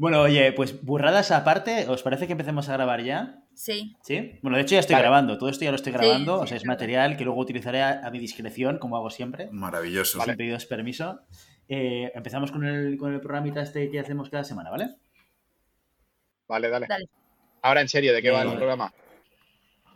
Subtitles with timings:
[0.00, 3.44] Bueno, oye, pues burradas aparte, ¿os parece que empecemos a grabar ya?
[3.54, 3.94] Sí.
[4.02, 4.38] ¿Sí?
[4.40, 5.02] Bueno, de hecho ya estoy Vale.
[5.02, 7.82] grabando, todo esto ya lo estoy grabando, sí, o sea, es material que luego utilizaré
[7.82, 10.18] a, a mi discreción, como hago siempre, Maravilloso.
[10.22, 11.20] sin pedidos permiso.
[11.68, 14.88] Eh, empezamos con el, con el programita este que hacemos cada semana, ¿vale?
[16.48, 16.86] Vale, dale.
[16.88, 17.04] Dale.
[17.60, 18.94] Ahora en serio, ¿de qué va el programa?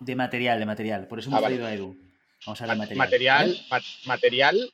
[0.01, 1.57] De material, de material, por eso Ah, hemos vale.
[1.57, 1.97] traído a Edu.
[2.45, 2.99] Vamos a Ma- material.
[2.99, 3.85] Material, ¿vale?
[4.07, 4.71] ma- material,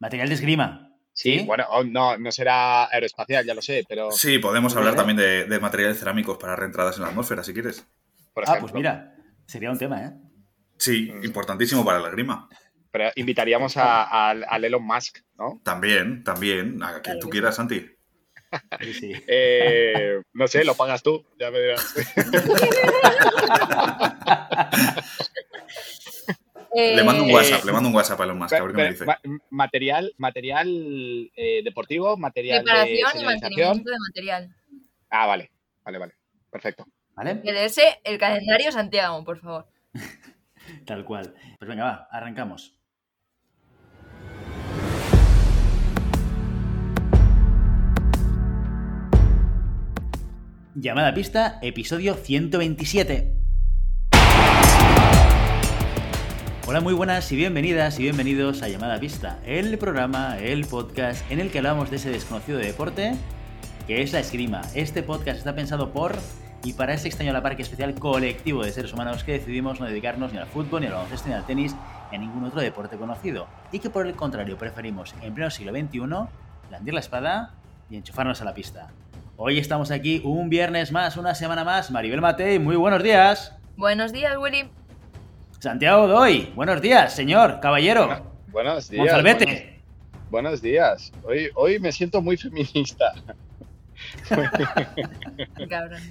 [0.00, 0.90] Material de esgrima.
[1.14, 5.16] Sí, bueno, oh, no, no será aeroespacial, ya lo sé, pero Sí, podemos hablar también
[5.16, 7.86] de, de materiales cerámicos para reentradas en la atmósfera, si quieres.
[8.34, 9.14] por Ah, pues mira,
[9.46, 10.10] sería un tema, ¿eh?
[10.76, 11.24] Sí, Mm.
[11.24, 12.48] importantísimo para la grima.
[12.90, 14.32] Pero invitaríamos a,
[14.62, 15.60] Elon Musk, ¿no?
[15.64, 17.84] También, también, a quien tú quieras, Santi.
[18.80, 19.12] Sí, sí.
[19.26, 21.94] Eh, no sé, lo pagas tú, ya me dirás.
[26.76, 28.70] Eh, Le mando un Eh, WhatsApp, le mando un WhatsApp a Elon Musk, a ver
[28.74, 29.04] qué me dice.
[29.04, 29.20] Ma-
[29.50, 33.24] material, material eh, deportivo, material de preparación y señalización.
[33.26, 34.56] mantenimiento de material.
[35.10, 35.50] Ah, vale,
[35.84, 36.14] vale, vale.
[36.50, 36.86] Perfecto.
[37.14, 37.40] ¿Vale?
[38.02, 39.68] El calendario Santiago, por favor.
[40.86, 41.34] Tal cual.
[41.58, 42.76] Pues venga, va, arrancamos.
[50.74, 53.43] Llamada a pista, episodio 127.
[56.66, 61.30] Hola, muy buenas y bienvenidas y bienvenidos a Llamada a Pista, el programa, el podcast
[61.30, 63.12] en el que hablamos de ese desconocido deporte
[63.86, 64.62] que es la esgrima.
[64.74, 66.16] Este podcast está pensado por
[66.64, 70.32] y para ese extraño a la especial colectivo de seres humanos que decidimos no dedicarnos
[70.32, 71.76] ni al fútbol, ni al baloncesto, ni al tenis,
[72.10, 73.46] ni a ningún otro deporte conocido.
[73.70, 75.98] Y que por el contrario preferimos, en pleno siglo XXI,
[76.70, 77.50] blandir la espada
[77.90, 78.88] y enchufarnos a la pista.
[79.36, 81.90] Hoy estamos aquí un viernes más, una semana más.
[81.90, 83.54] Maribel Matei, muy buenos días.
[83.76, 84.70] Buenos días, Willy.
[85.60, 88.32] Santiago Doy, buenos días, señor, caballero.
[88.48, 89.22] Buenos días.
[89.22, 89.38] Buenos,
[90.30, 91.12] buenos días.
[91.24, 93.14] Hoy, hoy me siento muy feminista.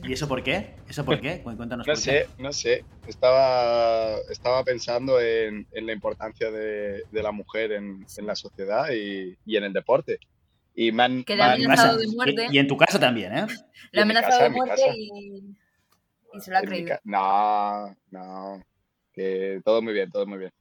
[0.08, 0.74] ¿Y eso por qué?
[0.90, 1.42] ¿Eso por qué?
[1.42, 2.10] Cu- Cuéntanos No por qué.
[2.12, 2.84] sé, no sé.
[3.08, 8.88] Estaba, estaba pensando en, en la importancia de, de la mujer en, en la sociedad
[8.92, 10.18] y, y en el deporte.
[10.76, 12.48] Y me han, Que le han- amenazado de Y- muerte.
[12.52, 13.46] Y, en tu caso también, ¿eh?
[13.92, 14.96] Le ha en mi amenazado casa, de muerte casa.
[14.98, 15.56] y,
[16.34, 16.98] y se lo ha creído.
[17.04, 18.64] No, no.
[19.14, 20.52] Que todo muy bien, todo muy bien.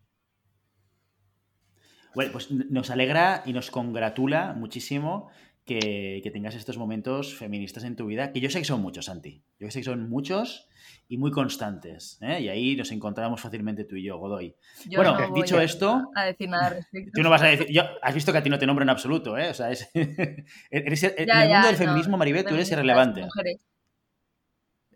[2.15, 5.31] Bueno, pues nos alegra y nos congratula muchísimo
[5.65, 9.07] que, que tengas estos momentos feministas en tu vida, que yo sé que son muchos,
[9.07, 9.43] Santi.
[9.59, 10.69] Yo sé que son muchos
[11.09, 12.19] y muy constantes.
[12.21, 12.41] ¿eh?
[12.43, 14.55] Y ahí nos encontramos fácilmente tú y yo, Godoy.
[14.87, 17.13] Yo Bueno, no voy dicho a- esto- A decir nada al respecto.
[17.15, 17.69] Tú no vas a decir.
[17.71, 19.49] Yo, has visto que a ti no te nombro en absoluto, ¿eh?
[19.49, 19.89] O sea, es,
[20.71, 23.23] eres- en el ya, mundo del no, feminismo, Maribel, tú eres irrelevante.
[23.23, 23.65] mujeres.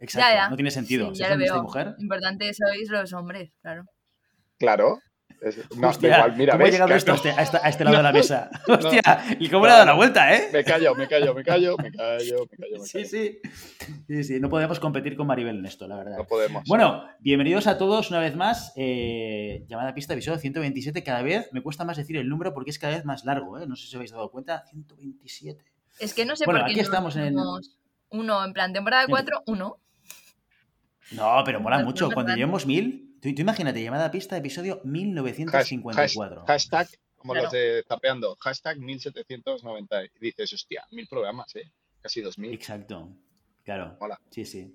[0.01, 0.49] Exacto, Ya, ya.
[0.51, 1.11] no tiene sentido.
[1.11, 1.63] Sí, Ser ya lo feminista y veo.
[1.63, 1.95] mujer.
[1.99, 3.85] Importante sois los hombres, claro.
[4.59, 5.01] Claro.
[5.43, 6.73] Es- no, Hostia, igual, mira, ¿cómo ha ¿ves?
[6.75, 8.51] llegado Que- esto a este, a a este lado de la mesa?
[8.67, 8.75] No.
[8.75, 9.03] Hostia,
[9.39, 10.49] ¿y cómo le ha dado la vuelta, eh?
[10.51, 13.39] Me callo, me callo, me callo, me callo, me callo, Sí, sí.
[14.09, 16.17] Sí, sí, no podemos competir con Maribel en esto, la verdad.
[16.17, 16.65] No podemos.
[16.67, 18.73] Bueno, bienvenidos a todos una vez más.
[18.77, 21.03] Eh, llamada pista, episodio 127.
[21.05, 23.67] Cada vez me cuesta más decir el número porque es cada vez más largo, ¿eh?
[23.67, 24.65] No sé si os habéis dado cuenta.
[24.71, 25.63] 127.
[25.99, 27.37] Es que no sé Bueno, por qué aquí no estamos en-
[28.09, 29.77] uno en plan temporada 4, uno.
[31.13, 32.09] No, pero mola No, mucho.
[32.09, 32.37] no, Cuando ¿verdad?
[32.39, 36.43] llevemos 1000, tú, tú imagínate, llamada pista, episodio Hash- 1954.
[36.43, 37.45] hash- hashtag, como Claro.
[37.47, 40.05] los de tapeando, hashtag 1790.
[40.05, 41.71] Y dices, hostia, mil programas, ¿eh?
[42.01, 42.53] Casi 2000.
[42.53, 43.11] Exacto.
[43.65, 43.97] Claro.
[44.01, 44.21] Mola.
[44.31, 44.75] Sí, sí.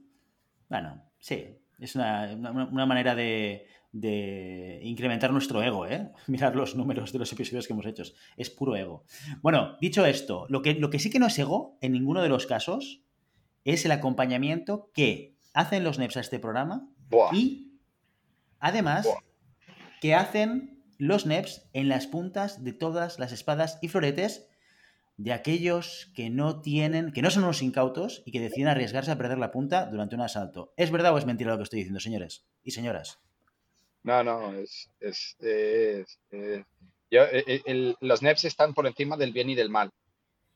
[0.70, 1.46] Bueno, sí.
[1.80, 6.12] Es una, una- una manera de, de incrementar nuestro ego, ¿eh?
[6.28, 8.04] Mirar los números de los episodios que hemos hecho.
[8.38, 9.04] Es puro ego.
[9.42, 12.30] Bueno, dicho esto, lo que, lo que sí que no es ego, en ninguno de
[12.30, 13.02] los casos,
[13.64, 17.34] es el acompañamiento que hacen los NEPs a este programa Buah.
[17.34, 17.80] y,
[18.60, 19.20] además, Buah.
[20.02, 24.48] que hacen los NEPs en las puntas de todas las espadas y floretes
[25.18, 29.18] de aquellos que no tienen, que no son unos incautos y que deciden arriesgarse a
[29.18, 30.74] perder la punta durante un asalto.
[30.78, 33.20] ¿Es verdad o es mentira lo que estoy diciendo, señores y señoras?
[34.04, 34.90] No, no, es.
[35.00, 36.66] es, es- es-
[37.12, 39.92] yo, eh, eh, el- los NEPs están por encima del bien y del mal,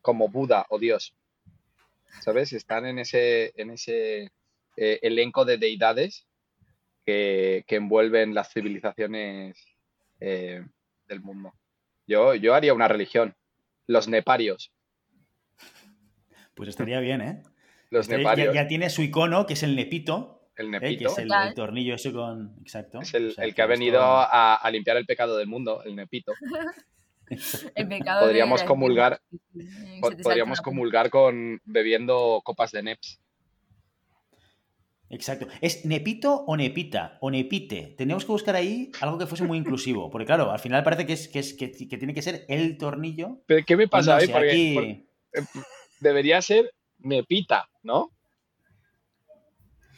[0.01, 1.13] como Buda o Dios.
[2.21, 2.53] ¿Sabes?
[2.53, 4.31] Están en ese, en ese
[4.77, 6.27] eh, elenco de deidades
[7.05, 9.57] que, que envuelven las civilizaciones
[10.19, 10.63] eh,
[11.07, 11.53] del mundo.
[12.07, 13.35] Yo, yo haría una religión.
[13.87, 14.71] Los neparios.
[16.55, 17.43] Pues estaría bien, ¿eh?
[17.89, 18.55] Los Estaría- ya, neparios.
[18.55, 20.79] ya tiene su icono, que es el nepito, el ¿eh?
[20.79, 21.09] que nepito.
[21.09, 22.55] es el, tornillo ese con...
[22.61, 23.01] Exacto.
[23.01, 25.47] Es el, O sea, el que ha esto- venido a, a limpiar el pecado del
[25.47, 26.33] mundo, el nepito.
[27.73, 31.59] El pecado de Podríamos la- comulgar- Sí, sí, sí, Po- se te Podríamos comulgar con
[31.65, 33.19] bebiendo copas de neps.
[35.09, 35.47] Exacto.
[35.61, 37.17] ¿Es nepito o nepita?
[37.21, 37.93] O nepite.
[37.97, 40.09] Tenemos que buscar ahí algo que fuese muy inclusivo.
[40.09, 42.77] Porque claro, al final parece que, es, que, es, que, que tiene que ser el
[42.77, 43.41] tornillo.
[43.45, 44.25] ¿Pero qué me pasa no ahí?
[44.27, 44.89] sé, Porque, aquí- porque,
[45.33, 45.63] eh,
[45.99, 48.11] debería ser me pita, ¿no?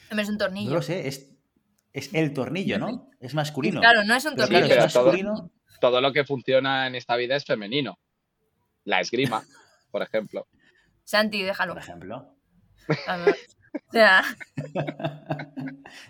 [0.10, 0.70] Es un tornillo.
[0.70, 1.32] No lo sé, es,
[1.94, 3.10] es el tornillo, ¿no?
[3.20, 3.80] Es masculino.
[3.82, 4.68] Claro, no es un Pero tornillo.
[4.70, 5.52] pero es todo- masculino.
[5.80, 8.00] Todo lo que funciona en esta vida es femenino.
[8.84, 9.44] La esgrima,
[9.92, 10.48] por ejemplo.
[11.04, 11.74] Santi, déjalo.
[11.74, 12.36] Por ejemplo.
[13.08, 13.36] A ver.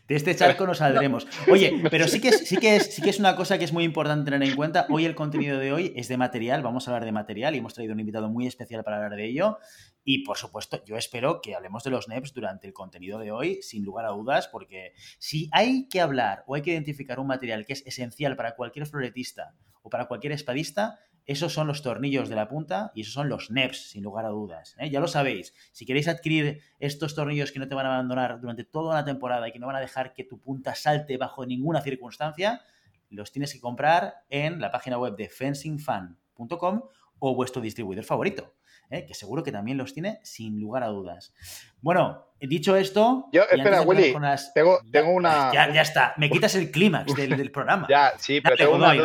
[0.08, 1.28] De este charco nos saldremos.
[1.52, 3.74] Oye, pero sí que, es, sí, que es, sí que es una cosa que es
[3.74, 4.86] muy importante tener en cuenta.
[4.90, 7.74] Hoy el contenido de hoy es de material, vamos a hablar de material y hemos
[7.74, 9.60] traído un invitado muy especial para hablar de ello.
[10.04, 13.62] Y por supuesto, yo espero que hablemos de los NEPs durante el contenido de hoy,
[13.62, 17.66] sin lugar a dudas, porque si hay que hablar o hay que identificar un material
[17.66, 22.36] que es esencial para cualquier floretista o para cualquier espadista, esos son los tornillos de
[22.36, 24.76] la punta y esos son los NEPs, sin lugar a dudas.
[24.80, 24.90] ¿eh?
[24.90, 25.54] Ya lo sabéis.
[25.74, 29.48] Si queréis adquirir estos tornillos que no te van a abandonar durante toda una temporada
[29.48, 32.62] y que no van a dejar que tu punta salte bajo ninguna circunstancia,
[33.10, 36.82] los tienes que comprar en la página web de fencingfan.com
[37.20, 38.54] o vuestro distribuidor favorito,
[38.90, 39.06] ¿eh?
[39.06, 41.34] que seguro que también los tiene sin lugar a dudas.
[41.82, 43.28] Bueno, dicho esto...
[43.32, 45.52] Yo, espera, Willy, las- Tengo, tengo una.
[45.54, 47.88] Ya, ya está, me quitas el clímax del, del programa.
[47.90, 48.96] Ya, sí, pero Dale, tengo una va,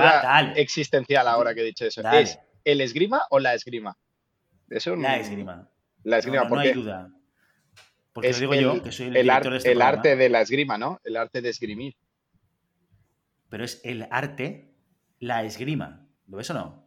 [0.42, 2.02] duda existencial ahora que he dicho eso.
[2.02, 2.20] Dale.
[2.22, 3.96] ¿Es el esgrima o la esgrima?
[4.70, 5.68] Es un- La esgrima.
[6.04, 7.08] La esgrima, no, no, no hay duda.
[8.12, 10.16] Porque es lo digo el, yo, que soy el, el ar- de este el arte
[10.16, 11.00] de la esgrima, ¿no?
[11.04, 11.96] El arte de esgrimir.
[13.48, 14.74] Pero es el arte,
[15.18, 16.06] la esgrima.
[16.26, 16.81] ¿Lo ves o no?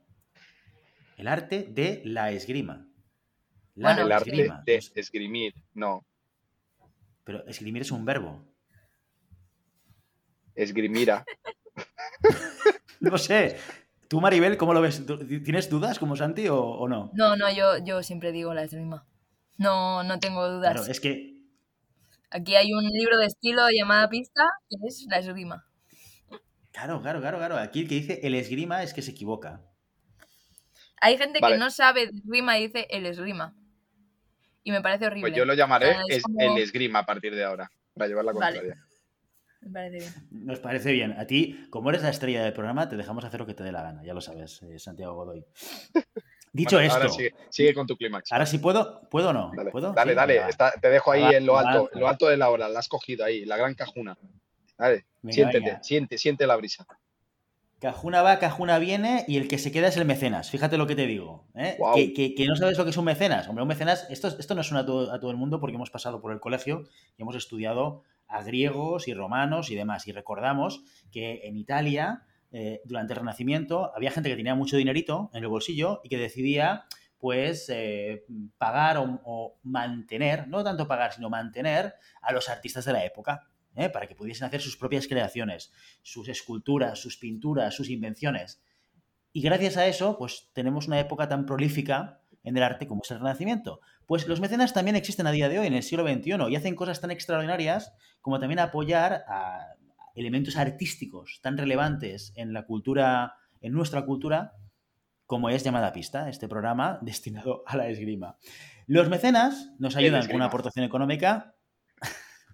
[1.16, 2.88] El arte de la esgrima.
[3.76, 4.64] La Bueno, el arte esgrima.
[4.66, 6.06] de esgrimir, no.
[7.24, 8.44] Pero esgrimir es un verbo.
[10.56, 11.26] Esgrimira.
[13.02, 13.58] No sé.
[14.08, 15.06] ¿Tú, Maribel, cómo lo ves?
[15.06, 17.12] ¿Tú- ¿Tienes dudas como Santi o, o no?
[17.14, 19.06] no, no, yo, yo siempre digo la esgrima.
[19.58, 20.74] No, no tengo dudas.
[20.74, 21.36] Claro, es que
[22.32, 25.68] Aquí hay un libro de estilo llamada Pista, que es la esgrima.
[26.72, 27.58] Claro, claro, claro, claro.
[27.58, 29.62] Aquí el que dice el esgrima es que se equivoca.
[31.01, 31.56] Hay gente Vale.
[31.56, 33.53] que no sabe de esgrima y dice el esgrima.
[34.63, 35.30] Y me parece horrible.
[35.30, 38.07] Pues yo lo llamaré Ah, es es como- el esgrima a partir de ahora, para
[38.07, 38.57] llevar la Vale.
[38.59, 38.86] contraria.
[39.62, 40.45] Me parece bien.
[40.45, 41.12] Nos parece bien.
[41.13, 43.71] A ti, como eres la estrella del programa, te dejamos hacer lo que te dé
[43.71, 44.03] la gana.
[44.03, 45.45] Ya lo sabes, eh, Santiago Godoy.
[46.53, 48.31] Dicho Bueno, esto, Ahora sigue, sigue con tu clímax.
[48.31, 49.51] ahora sí puedo, ¿puedo o no?
[49.56, 49.92] Dale, ¿Puedo?
[49.92, 50.33] dale, Sí, dale.
[50.36, 50.50] venga, va.
[50.50, 51.89] está- te dejo ahí Va, en lo va, alto, va.
[51.94, 52.69] en lo alto de la hora.
[52.69, 54.18] La has cogido ahí, la gran cajuna.
[54.77, 55.83] Dale, Venga, siéntete, venga.
[55.83, 56.86] siente, siente la brisa.
[57.80, 60.50] Cajuna va, cajuna viene y el que se queda es el mecenas.
[60.50, 61.45] Fíjate lo que te digo.
[61.56, 61.75] ¿eh?
[61.95, 63.48] Que, que- que no sabes lo que es un mecenas.
[63.48, 65.89] Hombre, un mecenas, esto, esto no suena a todo, a todo el mundo porque hemos
[65.92, 66.83] pasado por el colegio
[67.18, 70.07] y hemos estudiado a griegos y romanos y demás.
[70.07, 75.30] Y recordamos que en Italia, eh, durante el Renacimiento, había gente que tenía mucho dinerito
[75.33, 76.86] en el bolsillo y que decidía
[77.19, 78.24] pues eh,
[78.57, 83.48] pagar o, o mantener, no tanto pagar, sino mantener a los artistas de la época.
[83.75, 83.89] ¿Eh?
[83.89, 88.62] para que pudiesen hacer sus propias creaciones, sus esculturas, sus pinturas, sus invenciones.
[89.33, 93.12] Y gracias a eso, pues tenemos una época tan prolífica en el arte como es
[93.12, 93.81] el Renacimiento.
[94.06, 96.75] Pues los mecenas también existen a día de hoy, en el siglo XXI, y hacen
[96.75, 99.75] cosas tan extraordinarias como también apoyar a
[100.16, 104.54] elementos artísticos tan relevantes en la cultura, en nuestra cultura,
[105.25, 108.38] como es llamada Pista, este programa destinado a la esgrima.
[108.88, 111.55] Los mecenas nos ayudan con una aportación económica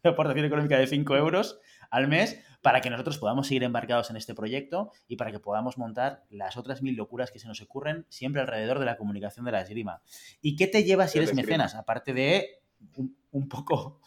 [0.04, 1.60] una aportación económica de 5 euros
[1.90, 5.78] al mes para que nosotros podamos seguir embarcados en este proyecto y para que podamos
[5.78, 9.52] montar las otras mil locuras que se nos ocurren siempre alrededor de la comunicación de
[9.52, 10.02] la esgrima.
[10.42, 11.76] ¿Y qué te lleva si eres mecenas?
[11.76, 12.62] Aparte de
[12.96, 14.02] un, un poco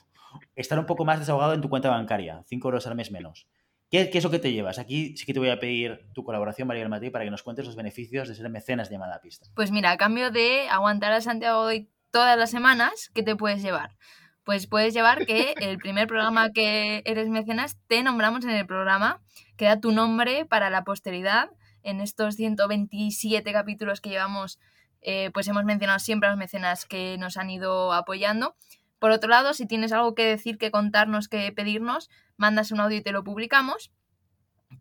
[0.57, 3.49] estar un poco más desahogado en tu cuenta bancaria, 5 euros al mes menos.
[3.91, 4.79] ¿Qué, ¿Qué es lo que te llevas?
[4.79, 7.43] Aquí sí que te voy a pedir tu colaboración, María del Matí, para que nos
[7.43, 9.47] cuentes los beneficios de ser mecenas de llamada pista.
[9.55, 13.63] Pues mira, a cambio de aguantar a Santiago Godoy todas las semanas, ¿qué te puedes
[13.63, 13.97] llevar?
[14.45, 19.23] Pues puedes llevar que el primer programa que eres mecenas te nombramos en el programa,
[19.57, 21.51] que da tu nombre para la posteridad.
[21.83, 24.59] En estos 127 capítulos que llevamos,
[25.01, 28.55] eh, pues hemos mencionado siempre a los mecenas que nos han ido apoyando.
[28.99, 32.99] Por otro lado, si tienes algo que decir, que contarnos, que pedirnos, mandas un audio
[32.99, 33.93] y te lo publicamos.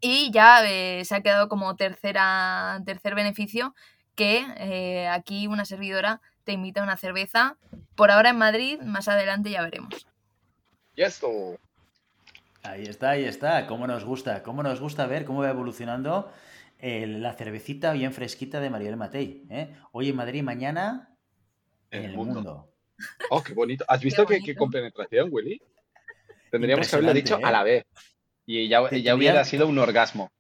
[0.01, 3.73] Y ya eh, se ha quedado como tercera, tercer beneficio
[4.15, 7.57] que eh, aquí una servidora te invita a una cerveza.
[7.95, 10.07] Por ahora en Madrid, más adelante ya veremos.
[10.95, 11.29] Y esto.
[12.63, 13.67] Ahí está, ahí está.
[13.67, 16.31] Cómo nos gusta, cómo nos gusta ver cómo va evolucionando
[16.79, 19.45] el- la cervecita bien fresquita de Mariel Matei.
[19.49, 19.75] ¿eh?
[19.91, 21.09] Hoy en Madrid, mañana
[21.91, 22.69] en el mundo.
[23.29, 23.83] Oh, qué bonito.
[23.87, 24.59] ¿Has visto Qué qué, qué bonito.
[24.59, 25.61] compenetración, Willy?
[26.51, 27.41] Tendríamos que haberlo dicho ¿eh?
[27.43, 27.85] a la vez.
[28.45, 30.31] Y ya, hubiera sido un orgasmo.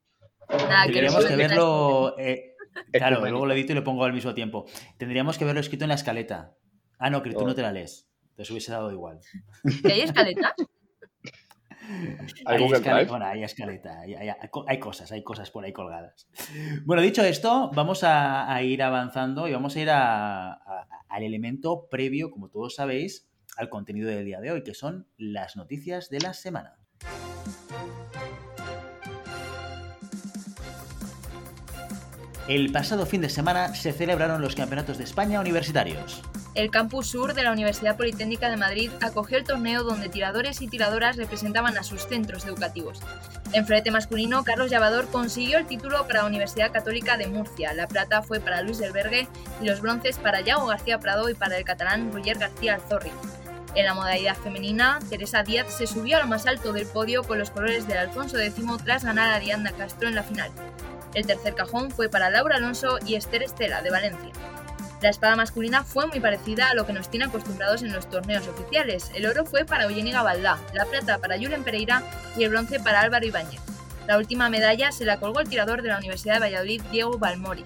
[0.49, 2.15] Nada, que Tendríamos que verlo.
[2.19, 2.52] eh,
[2.91, 3.29] claro, Ecuménico.
[3.29, 4.65] luego lo edito y lo pongo al mismo tiempo.
[4.97, 6.53] Tendríamos que verlo escrito en la escaleta.
[6.99, 7.47] Ah, no, que tú Oh.
[7.47, 8.07] no te la lees.
[8.35, 9.19] Te hubiese dado igual.
[9.83, 10.53] ¿Que hay escaletas?
[10.57, 10.65] ¿Hay
[12.45, 14.29] Hay, Google escaleta, bueno, hay escaleta, hay, hay-
[14.67, 16.29] hay cosas, hay cosas por ahí colgadas.
[16.85, 21.23] Bueno, dicho esto, vamos a, a ir avanzando y vamos a ir a, a- al
[21.23, 26.09] elemento previo, como todos sabéis, al contenido del día de hoy, que son las noticias
[26.09, 26.77] de la semana.
[32.47, 36.21] El pasado fin de semana se celebraron los Campeonatos de España Universitarios.
[36.55, 40.67] El campus sur de la Universidad Politécnica de Madrid acogió el torneo donde tiradores y
[40.67, 42.99] tiradoras representaban a sus centros educativos.
[43.53, 47.73] En frente masculino, Carlos Llavador consiguió el título para la Universidad Católica de Murcia.
[47.73, 49.29] La plata fue para Luis Delbergue
[49.61, 53.11] y los bronces para Yago García Prado y para el catalán Roger García Alzorri.
[53.73, 57.39] En la modalidad femenina, Teresa Díaz se subió a lo más alto del podio con
[57.39, 60.51] los colores del Alfonso X tras ganar a Arianda Castro en la final.
[61.13, 64.31] El tercer cajón fue para Laura Alonso y Esther Estela de Valencia.
[65.01, 68.47] La espada masculina fue muy parecida a lo que nos tiene acostumbrados en los torneos
[68.47, 69.11] oficiales.
[69.13, 72.01] El oro fue para Eugenia Gabaldá, la plata para Julen Pereira
[72.37, 73.59] y el bronce para Álvaro Ibáñez.
[74.07, 77.65] La última medalla se la colgó el tirador de la Universidad de Valladolid, Diego Balmori.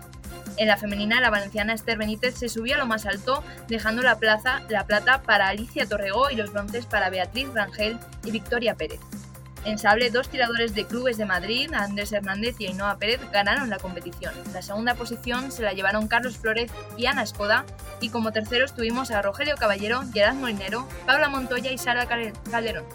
[0.57, 4.17] En la femenina, la valenciana Esther Benítez se subió a lo más alto, dejando la,
[4.17, 8.99] plaza, la plata para Alicia Torregó y los bronces para Beatriz Rangel y Victoria Pérez.
[9.67, 13.79] En sable, dos tiradores de clubes de Madrid, Andrés Hernández y Ainhoa Pérez, ganaron la
[13.79, 14.33] competición.
[14.53, 17.65] La segunda posición se la llevaron Carlos Flores y Ana Escoda,
[17.99, 22.07] y como terceros tuvimos a Rogelio Caballero, Gerard Molinero, Paula Montoya y Sara
[22.49, 22.85] Calderón.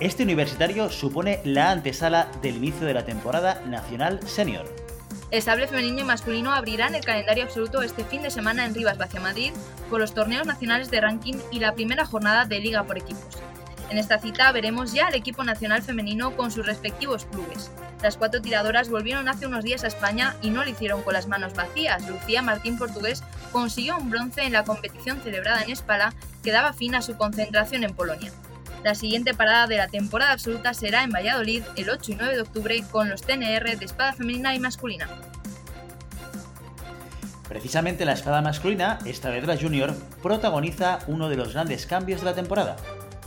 [0.00, 4.64] Este universitario supone la antesala del inicio de la temporada nacional senior.
[5.30, 8.96] El sable femenino y masculino abrirán el calendario absoluto este fin de semana en Rivas
[8.96, 9.52] Vacia Madrid
[9.90, 13.42] con los torneos nacionales de ranking y la primera jornada de liga por equipos.
[13.92, 17.70] En esta cita veremos ya al equipo nacional femenino con sus respectivos clubes.
[18.02, 21.28] Las cuatro tiradoras volvieron hace unos días a España y no lo hicieron con las
[21.28, 22.08] manos vacías.
[22.08, 23.22] Lucía Martín Portugués
[23.52, 27.84] consiguió un bronce en la competición celebrada en Espala que daba fin a su concentración
[27.84, 28.32] en Polonia.
[28.82, 32.40] La siguiente parada de la temporada absoluta será en Valladolid el 8 y 9 de
[32.40, 35.06] octubre con los TNR de espada femenina y masculina.
[37.46, 42.24] Precisamente la espada masculina, esta vez la junior, protagoniza uno de los grandes cambios de
[42.24, 42.76] la temporada.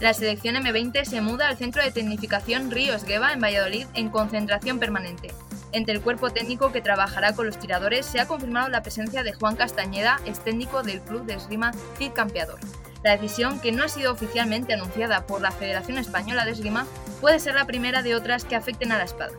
[0.01, 4.77] La selección M20 se muda al Centro de Tecnificación Ríos Gueva en Valladolid en concentración
[4.77, 5.31] permanente.
[5.71, 9.31] Entre el cuerpo técnico que trabajará con los tiradores se ha confirmado la presencia de
[9.31, 12.59] Juan Castañeda, ex técnico del club de esgrima Cid Campeador.
[13.03, 16.85] La decisión, que no ha sido oficialmente anunciada por la Federación Española de Esgrima,
[17.21, 19.33] puede ser la primera de otras que afecten a la espada.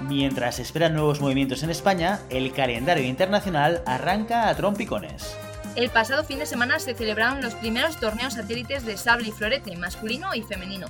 [0.00, 5.36] Mientras esperan nuevos movimientos en España, el calendario internacional arranca a trompicones.
[5.76, 9.76] El pasado fin de semana se celebraron los primeros torneos satélites de sable y florete,
[9.76, 10.86] masculino y femenino.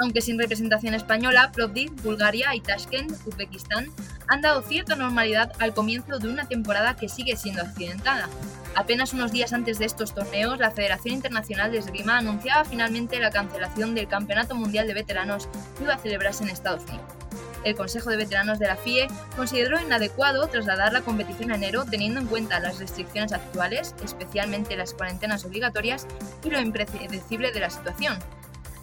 [0.00, 3.88] Aunque sin representación española, Plovdiv, Bulgaria y Tashkent, Uzbekistán,
[4.28, 8.30] han dado cierta normalidad al comienzo de una temporada que sigue siendo accidentada.
[8.74, 13.30] Apenas unos días antes de estos torneos, la Federación Internacional de Esgrima anunciaba finalmente la
[13.30, 15.46] cancelación del Campeonato Mundial de Veteranos
[15.76, 17.21] que iba a celebrarse en Estados Unidos
[17.64, 22.20] el Consejo de Veteranos de la FIE consideró inadecuado trasladar la competición a enero teniendo
[22.20, 26.06] en cuenta las restricciones actuales, especialmente las cuarentenas obligatorias
[26.44, 28.18] y lo impredecible de la situación.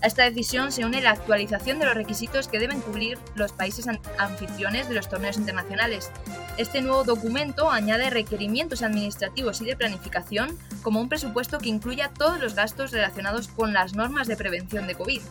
[0.01, 3.85] A esta decisión se une la actualización de los requisitos que deben cubrir los países
[4.17, 6.09] anfitriones de los torneos internacionales.
[6.55, 12.39] Este nuevo documento añade requerimientos administrativos y de planificación, como un presupuesto que incluya todos
[12.39, 15.21] los gastos relacionados con las normas de prevención de COVID.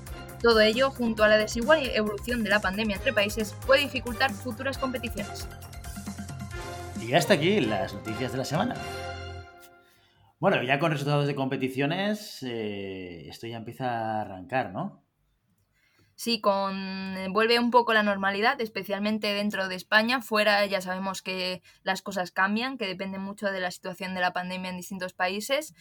[0.42, 4.78] Todo ello, junto a la desigual evolución de la pandemia entre países, puede dificultar futuras
[4.78, 5.48] competiciones.
[7.00, 8.74] Y hasta aquí las noticias de la semana.
[10.38, 15.02] Bueno, ya con resultados de competiciones, eh, esto ya empieza a arrancar, ¿no?
[16.14, 20.20] Sí, con vuelve un poco la normalidad, especialmente dentro de España.
[20.20, 24.32] Fuera ya sabemos que las cosas cambian, que depende mucho de la situación de la
[24.32, 25.74] pandemia en distintos países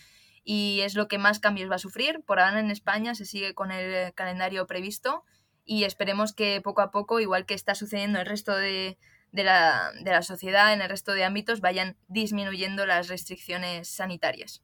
[0.49, 2.21] y es lo que más cambios va a sufrir.
[2.25, 5.25] Por ahora en España se sigue con el calendario previsto
[5.65, 8.97] y esperemos que poco a poco, igual que está sucediendo en el resto de,
[9.33, 14.63] la, de la sociedad, en el resto de ámbitos, vayan disminuyendo las restricciones sanitarias.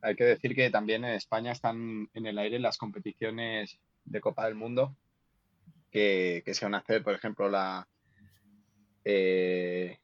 [0.00, 4.46] Hay que decir que también en España están en el aire las competiciones de Copa
[4.46, 4.96] del Mundo
[5.90, 7.86] que, se van a hacer, por ejemplo, la
[9.04, 9.98] eh,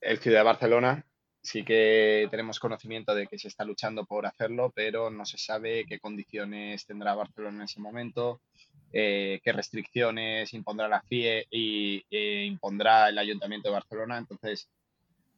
[0.00, 1.04] el Ciudad de Barcelona
[1.42, 5.84] sí que tenemos conocimiento de que se está luchando por hacerlo, pero no se sabe
[5.86, 8.40] qué condiciones tendrá Barcelona en ese momento,
[8.92, 14.18] eh, qué restricciones impondrá la FIE y e impondrá el Ayuntamiento de Barcelona.
[14.18, 14.68] Entonces,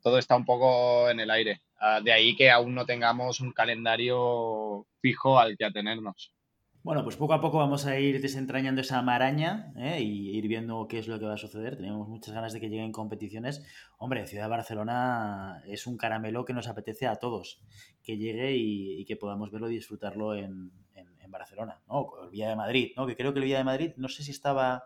[0.03, 1.63] todo está un poco en el aire.
[1.79, 6.33] Ah, de ahí que aún no tengamos un calendario fijo al que atenernos.
[6.85, 10.01] Bueno, pues poco a poco vamos a ir desentrañando esa maraña ¿eh?
[10.01, 11.77] y ir viendo qué es lo que va a suceder.
[11.77, 13.63] Tenemos muchas ganas de que lleguen competiciones.
[13.99, 17.63] Hombre, Ciudad de Barcelona es un caramelo que nos apetece a todos
[18.03, 20.73] que llegue y, que podamos verlo y disfrutarlo en,
[21.29, 21.81] Barcelona.
[21.89, 22.11] ¿no?
[22.25, 23.07] El Villa de Madrid, ¿no?
[23.07, 24.85] que creo que el Villa de Madrid, no sé si estaba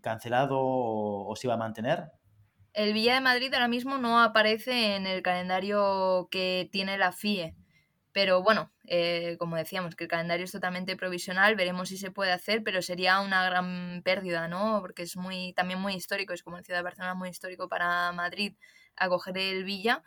[0.00, 2.12] cancelado o, o se iba a mantener.
[2.72, 7.56] El Villa de Madrid ahora mismo no aparece en el calendario que tiene la FIE.
[8.16, 12.32] Pero bueno, eh, como decíamos, que el calendario es totalmente provisional, veremos si se puede
[12.32, 14.78] hacer, pero sería una gran pérdida, ¿no?
[14.80, 18.54] Porque es muy, también muy histórico, es como ciudad de Barcelona muy histórico para Madrid
[18.96, 20.02] acoger el Villa.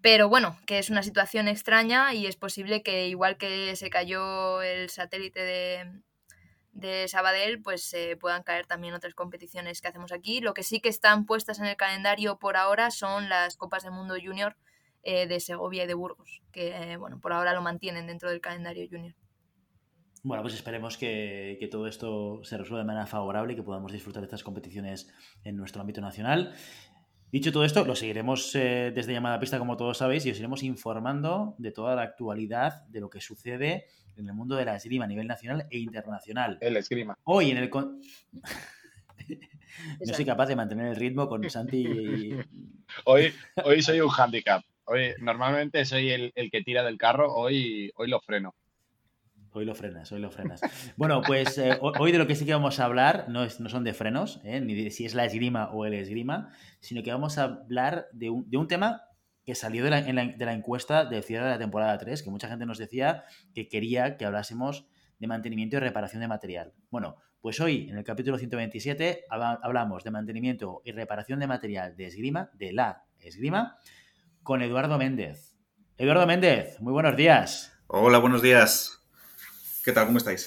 [0.00, 4.62] Pero bueno, que es una situación extraña y es posible que igual que se cayó
[4.62, 6.02] el satélite de,
[6.70, 10.40] de Sabadell, pues se puedan caer también otras competiciones que hacemos aquí.
[10.40, 13.90] Lo que sí que están puestas en el calendario por ahora son las Copas del
[13.90, 14.56] Mundo Junior
[15.08, 18.40] eh, de Segovia y de Burgos, que eh, bueno, por ahora lo mantienen dentro del
[18.40, 19.14] calendario junior.
[20.24, 24.22] Bueno, pues esperemos que, todo esto se resuelva de manera favorable y que podamos disfrutar
[24.22, 25.08] de estas competiciones
[25.44, 26.56] en nuestro ámbito nacional.
[27.30, 30.64] Dicho todo esto, lo seguiremos eh, desde llamada pista, como todos sabéis, y os iremos
[30.64, 33.86] informando de toda la actualidad de lo que sucede
[34.16, 36.58] en el mundo de la esgrima a nivel nacional e internacional.
[36.60, 37.16] El esgrima.
[37.22, 37.70] Hoy en el...
[37.72, 38.00] no
[40.14, 42.32] soy capaz de mantener el ritmo con Santi.
[43.04, 43.32] Hoy,
[43.64, 44.64] hoy soy un handicap.
[44.86, 48.54] Hoy, normalmente soy el, que tira del carro, hoy, hoy lo freno.
[49.50, 50.60] Hoy lo frenas, hoy lo frenas.
[50.96, 53.68] Bueno, pues eh, hoy de lo que sí que vamos a hablar no, es, no
[53.68, 56.50] son de frenos, eh, ni de si es la esgrima o el esgrima,
[56.80, 59.02] sino que vamos a hablar de un, de un tema
[59.46, 62.48] que salió de la, de la, encuesta de cierre de la temporada 3, que mucha
[62.48, 63.24] gente nos decía
[63.54, 64.86] que quería que hablásemos
[65.18, 66.74] de mantenimiento y reparación de material.
[66.90, 72.06] Bueno, pues hoy en el capítulo 127 hablamos de mantenimiento y reparación de material de
[72.06, 73.78] esgrima, de la esgrima,
[74.46, 75.56] con Eduardo Méndez.
[75.98, 77.76] Eduardo Méndez, muy buenos días.
[77.88, 79.04] Hola, buenos días.
[79.84, 80.06] ¿Qué tal?
[80.06, 80.46] ¿Cómo estáis?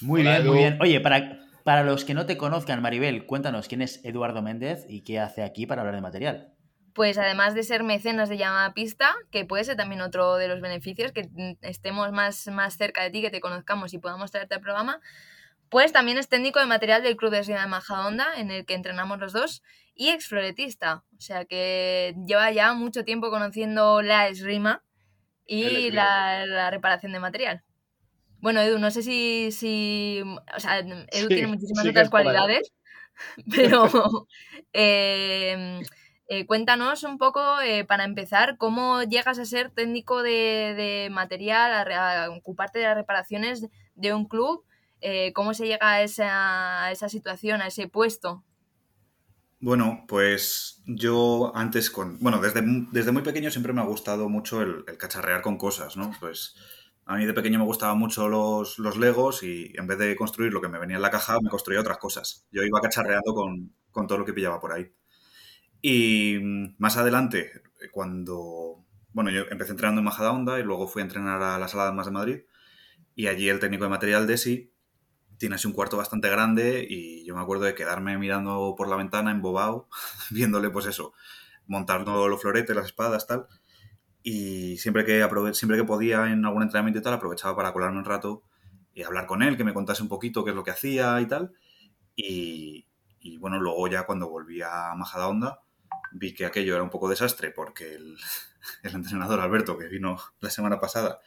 [0.00, 0.78] Muy bien, muy bien.
[0.80, 5.02] Oye, para, para los que no te conozcan, Maribel, cuéntanos quién es Eduardo Méndez y
[5.02, 6.54] qué hace aquí para hablar de material.
[6.94, 10.62] Pues además de ser mecenas de llamada pista, que puede ser también otro de los
[10.62, 11.28] beneficios, que
[11.60, 15.02] estemos más, más cerca de ti, que te conozcamos y podamos traerte al programa,
[15.68, 18.74] pues también es técnico de material del Club de Esgrima de Majadonda, en el que
[18.74, 19.62] entrenamos los dos,
[19.94, 21.04] y exfloretista.
[21.16, 24.82] O sea que lleva ya mucho tiempo conociendo la esgrima
[25.46, 27.62] y la, reparación de material.
[28.40, 29.50] Bueno, Edu, no sé si.
[29.52, 30.22] si
[30.54, 32.72] o sea, Edu tiene muchísimas otras cualidades,
[33.50, 33.88] pero.
[34.76, 35.82] Em,
[36.26, 42.30] eh, cuéntanos un poco, eh, para empezar, cómo llegas a ser técnico de, material, a,
[42.30, 44.64] ocuparte de las reparaciones de un club,
[45.06, 48.42] eh, cómo se llega a esa, a situación, a ese puesto.
[49.60, 52.18] Bueno, pues yo antes con...
[52.20, 56.10] Bueno, desde, desde muy pequeño siempre me ha gustado mucho el, cacharrear con cosas, ¿no?
[56.20, 56.54] Pues
[57.04, 60.54] a mí de pequeño me gustaban mucho los, los, Legos y en vez de construir
[60.54, 62.46] lo que me venía en la caja, me construía otras cosas.
[62.50, 64.90] Yo iba cacharreando con, con todo lo que pillaba por ahí.
[65.82, 66.38] Y
[66.78, 67.52] más adelante,
[67.92, 68.86] cuando...
[69.12, 71.92] Bueno, yo empecé entrenando en Majadahonda y luego fui a entrenar a la Sala de
[71.92, 72.40] Más de Madrid
[73.14, 74.73] y allí el técnico de material de sí
[75.44, 78.96] tiene así un cuarto bastante grande y yo me acuerdo de quedarme mirando por la
[78.96, 79.90] ventana embobado,
[80.30, 81.12] viéndole pues eso,
[81.66, 83.46] montando los floretes, las espadas, tal.
[84.22, 88.06] Y siempre que, siempre que podía en algún entrenamiento y tal, aprovechaba para colarme un
[88.06, 88.42] rato
[88.94, 91.26] y hablar con él, que me contase un poquito qué es lo que hacía y
[91.26, 91.52] tal.
[92.16, 92.86] Y,
[93.36, 95.60] bueno, luego ya cuando volví a Majadahonda
[96.12, 98.16] vi que aquello era un poco desastre porque el,
[98.82, 101.20] el entrenador Alberto, que vino la semana pasada,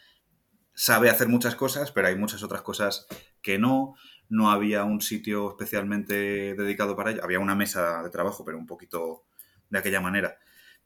[0.73, 3.05] sabe hacer muchas cosas, pero hay muchas otras cosas
[3.47, 3.95] que no.
[4.27, 7.23] No había un sitio especialmente dedicado para ello.
[7.23, 9.23] Había una mesa de trabajo, pero un poquito
[9.69, 10.37] de aquella manera.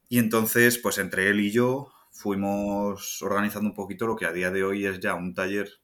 [0.07, 4.51] Y entonces, pues entre él y yo fuimos organizando un poquito lo que a día
[4.51, 5.81] de hoy es ya un taller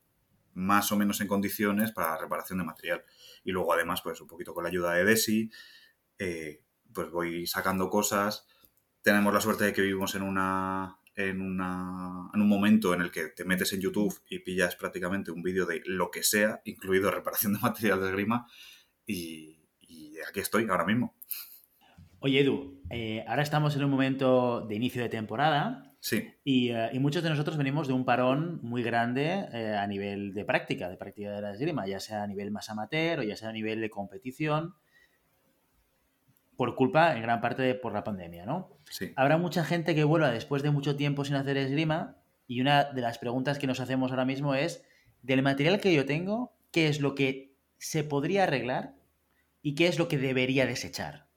[0.54, 3.04] más o menos en condiciones para reparación de material.
[3.44, 5.50] Y luego además, pues un poquito con la ayuda de Desi,
[6.20, 6.62] eh,
[6.94, 8.46] pues voy sacando cosas.
[9.02, 13.44] Tenemos la suerte de que vivimos en una en, un momento en el que te
[13.44, 17.60] metes en YouTube y pillas prácticamente un vídeo de lo que sea, incluido reparación de
[17.62, 18.48] material de esgrima,
[19.06, 19.58] y,
[20.28, 21.16] aquí estoy ahora mismo.
[22.20, 25.96] Oye, Edu, eh, ahora estamos en un momento de inicio de temporada.
[26.00, 26.28] Sí.
[26.46, 30.46] Eh, y, muchos de nosotros venimos de un parón muy grande eh, a nivel de
[30.46, 33.50] práctica, de práctica de la esgrima, ya sea a nivel más amateur o ya sea
[33.50, 34.74] a nivel de competición
[36.58, 38.70] por culpa, en gran parte, de, por la pandemia, ¿no?
[38.90, 39.14] Sí.
[39.16, 42.18] Habrá mucha gente que vuelva después de mucho tiempo sin hacer esgrima
[42.48, 44.84] y una de las preguntas que nos hacemos ahora mismo es,
[45.22, 48.96] del material que yo tengo, ¿qué es lo que se podría arreglar
[49.62, 51.28] y qué es lo que debería desechar?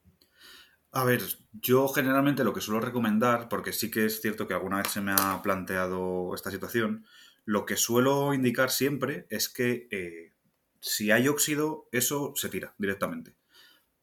[0.91, 1.21] A ver,
[1.53, 5.01] yo generalmente lo que suelo recomendar, porque sí que es cierto que alguna vez se
[5.01, 7.05] me ha planteado esta situación,
[7.45, 10.33] lo que suelo indicar siempre es que eh,
[10.79, 13.35] si hay óxido, eso se tira directamente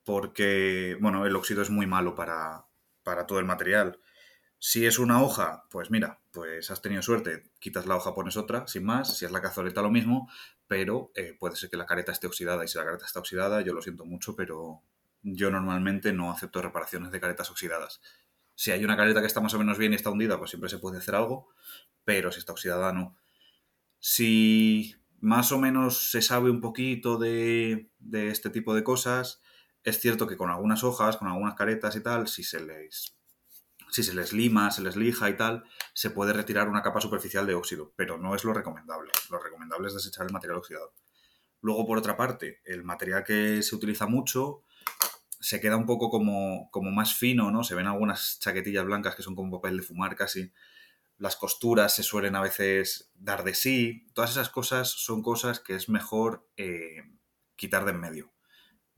[0.08, 2.64] porque, bueno, el óxido es muy malo para,
[3.26, 4.00] todo el material.
[4.58, 8.66] Si es una hoja, pues mira, pues has tenido suerte, quitas la hoja, pones otra,
[8.68, 9.18] sin más.
[9.18, 10.30] Si es la cazoleta, lo mismo,
[10.66, 12.64] pero eh, puede ser que la careta esté oxidada.
[12.64, 14.80] Y si la careta está oxidada, yo lo siento mucho, pero
[15.20, 18.00] yo normalmente no acepto reparaciones de caretas oxidadas.
[18.54, 20.70] Si hay una careta que está más o menos bien y está hundida, pues siempre
[20.70, 21.50] se puede hacer algo,
[22.06, 23.14] pero si está oxidada, no.
[23.98, 29.42] Si más o menos se sabe un poquito de, de este tipo de cosas,
[29.84, 33.18] es cierto que con algunas hojas, con algunas caretas y tal, si se les
[33.90, 35.64] si se les lima, se les lija y tal,
[35.94, 39.10] se puede retirar una capa superficial de óxido, pero no es lo recomendable.
[39.30, 40.92] Lo recomendable es desechar el material oxidado.
[41.60, 44.62] Luego, por otra parte, el material que se utiliza mucho
[45.40, 47.64] se queda un poco como, como más fino, ¿no?
[47.64, 50.52] Se ven algunas chaquetillas blancas que son como papel de fumar casi.
[51.16, 54.06] Las costuras se suelen a veces dar de sí.
[54.14, 57.02] Todas esas cosas son cosas que es mejor eh,
[57.56, 58.32] quitar de en medio.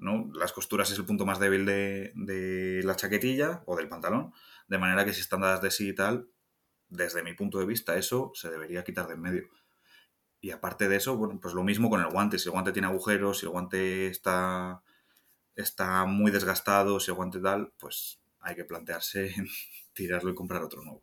[0.00, 0.30] ¿No?
[0.34, 4.32] Las costuras es el punto más débil de, de la chaquetilla o del pantalón
[4.70, 6.28] de manera que si están dadas de sí y tal,
[6.88, 9.48] desde mi punto de vista, eso se debería quitar de en medio.
[10.40, 12.38] Y aparte de eso, bueno, pues lo mismo con el guante.
[12.38, 14.82] Si el guante tiene agujeros, si el guante está,
[15.56, 19.34] está muy desgastado, si el guante tal, pues hay que plantearse
[19.92, 21.02] tirarlo y comprar otro nuevo.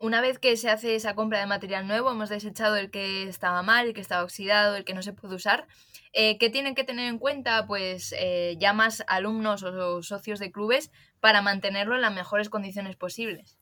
[0.00, 3.62] Una vez que se hace esa compra de material nuevo, hemos desechado el que estaba
[3.62, 5.68] mal, el que estaba oxidado, el que no se puede usar.
[6.14, 7.66] Eh, ¿Qué tienen que tener en cuenta?
[7.66, 12.96] Pues eh, ya más alumnos o socios de clubes para mantenerlo en las mejores condiciones
[12.96, 13.58] posibles.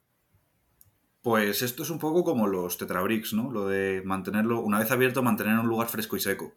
[1.22, 3.50] Pues esto es un poco como los tetrabricks, ¿no?
[3.50, 6.54] Lo de mantenerlo, una vez abierto, mantener en un lugar fresco y seco.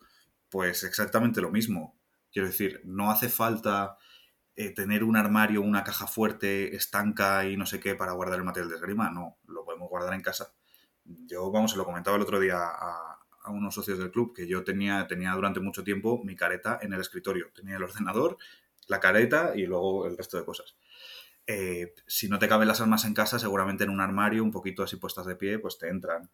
[0.50, 2.00] Pues exactamente lo mismo.
[2.32, 3.98] Quiero decir, no hace falta
[4.54, 8.46] eh, tener un armario, una caja fuerte, estanca y no sé qué para guardar el
[8.46, 9.10] material de esgrima.
[9.10, 9.38] No,
[9.88, 10.54] guardar en casa.
[11.04, 14.48] Yo, vamos, se lo comentaba el otro día a, a unos socios del club que
[14.48, 17.52] yo tenía, tenía durante mucho tiempo mi careta en el escritorio.
[17.54, 18.38] Tenía el ordenador,
[18.88, 20.76] la careta y luego el resto de cosas.
[21.48, 24.84] Eh, si no te caben las armas en casa, seguramente en un armario, un poquito
[24.84, 26.30] así puestas de pie, pues te entran.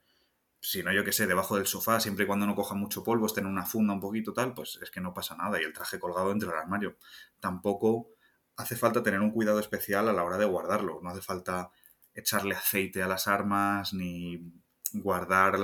[0.60, 3.28] Si no, yo qué sé, debajo del sofá, siempre y cuando no coja mucho polvo,
[3.28, 5.74] estén en una funda un poquito tal, pues es que no pasa nada y el
[5.74, 6.98] traje colgado dentro del armario.
[7.40, 8.10] Tampoco
[8.58, 11.00] hace falta tener un cuidado especial a la hora de guardarlo.
[11.02, 11.70] No hace falta
[12.18, 14.52] echarle aceite a las armas, ni
[14.94, 15.56] guardar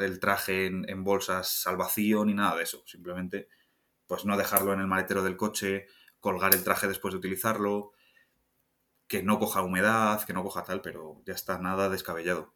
[0.00, 2.82] el traje en, en, bolsas al vacío, ni nada de eso.
[2.86, 3.48] Simplemente,
[4.06, 5.86] pues no dejarlo en el maletero del coche,
[6.18, 7.92] colgar el traje después de utilizarlo,
[9.06, 12.54] que no coja humedad, que no coja tal, pero ya está nada descabellado.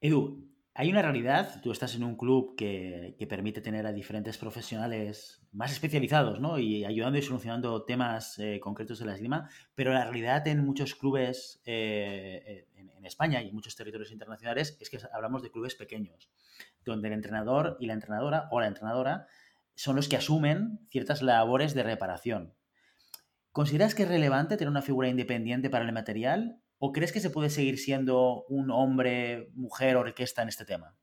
[0.00, 0.45] Edu,
[0.78, 5.72] hay una realidad, tú estás en un club que, permite tener a diferentes profesionales más
[5.72, 6.58] especializados, ¿no?
[6.58, 10.94] Y ayudando y solucionando temas eh, concretos de la esgrima, pero la realidad en muchos
[10.94, 15.74] clubes eh, en, en, España y en muchos territorios internacionales es que hablamos de clubes
[15.76, 16.28] pequeños,
[16.84, 19.28] donde el entrenador y la entrenadora o la entrenadora
[19.74, 22.54] son los que asumen ciertas labores de reparación.
[23.50, 27.30] ¿Consideras que es relevante tener una figura independiente para el material o crees que se
[27.30, 30.94] puede seguir siendo un hombre, mujer, orquesta en este tema?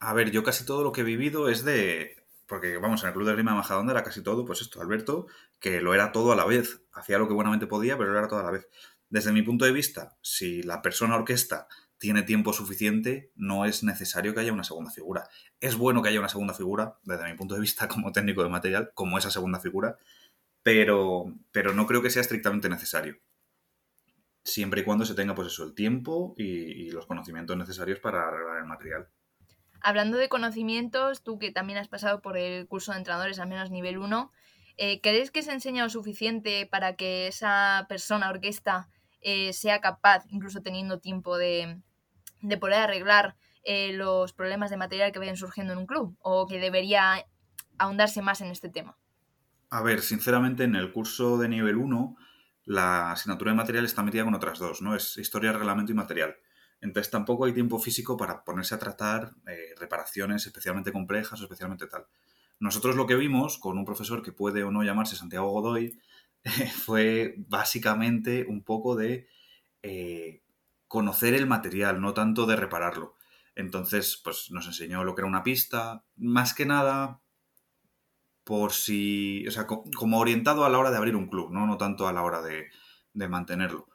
[0.00, 2.16] A ver, yo casi todo lo que he vivido es de...
[2.46, 5.26] Porque, vamos, en el Club de Grima Majadonda era casi todo, pues esto, Alberto,
[5.60, 6.82] que lo era todo a la vez.
[6.92, 8.68] Hacía lo que buenamente podía, pero lo era todo a la vez.
[9.10, 11.68] Desde mi punto de vista, si la persona orquesta
[11.98, 15.28] tiene tiempo suficiente, no es necesario que haya una segunda figura.
[15.60, 18.48] Es bueno que haya una segunda figura, desde mi punto de vista como técnico de
[18.48, 19.98] material, como esa segunda figura,
[20.62, 23.18] pero, pero no creo que sea estrictamente necesario.
[24.48, 28.58] Siempre y cuando se tenga, pues eso, el tiempo y, los conocimientos necesarios para arreglar
[28.58, 29.08] el material.
[29.82, 33.70] Hablando de conocimientos, tú que también has pasado por el curso de entrenadores, al menos
[33.70, 34.32] nivel 1,
[34.78, 38.88] eh, ¿crees que se ha enseñado suficiente para que esa persona, orquesta,
[39.20, 41.82] eh, sea capaz, incluso teniendo tiempo, de,
[42.58, 46.16] poder arreglar eh, los problemas de material que vayan surgiendo en un club?
[46.20, 47.26] ¿O que debería
[47.76, 48.96] ahondarse más en este tema?
[49.68, 52.16] A ver, sinceramente, en el curso de nivel 1,
[52.68, 54.94] la asignatura de material está metida con otras dos, ¿no?
[54.94, 56.36] Es historia, reglamento y material.
[56.82, 61.86] Entonces tampoco hay tiempo físico para ponerse a tratar eh, reparaciones especialmente complejas o especialmente
[61.86, 62.04] tal.
[62.60, 65.98] Nosotros lo que vimos con un profesor que puede o no llamarse Santiago Godoy
[66.84, 69.28] fue básicamente un poco de
[69.82, 70.42] eh,
[70.88, 73.16] conocer el material, no tanto de repararlo.
[73.54, 77.22] Entonces, pues nos enseñó lo que era una pista, más que nada
[78.48, 81.76] por si, o sea, como orientado a la hora de abrir un club, no, no
[81.76, 82.70] tanto a la hora de,
[83.12, 83.90] mantenerlo.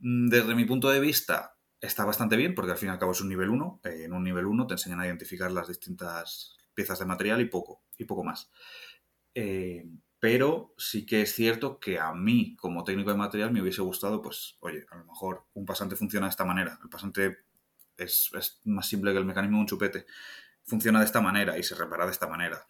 [0.00, 3.12] Mm, desde mi punto de vista, está bastante bien, porque al fin y al cabo
[3.12, 3.80] es un nivel 1.
[3.84, 7.46] Eh, en un nivel 1 te enseñan a identificar las distintas piezas de material y
[7.46, 8.50] poco, y poco más.
[9.34, 9.88] Eh,
[10.20, 14.20] pero sí que es cierto que a mí, como técnico de material, me hubiese gustado,
[14.20, 16.78] pues, oye, a lo mejor un pasante funciona de esta manera.
[16.82, 17.38] El pasante
[17.96, 20.04] es, es más simple que el mecanismo de un chupete.
[20.64, 22.66] Funciona de esta manera y se repara de esta manera.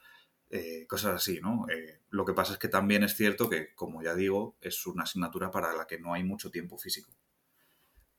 [0.50, 1.66] Eh, cosas así, ¿no?
[1.68, 5.02] Eh, lo que pasa es que también es cierto que, como ya digo, es una
[5.02, 7.10] asignatura para la que no hay mucho tiempo físico.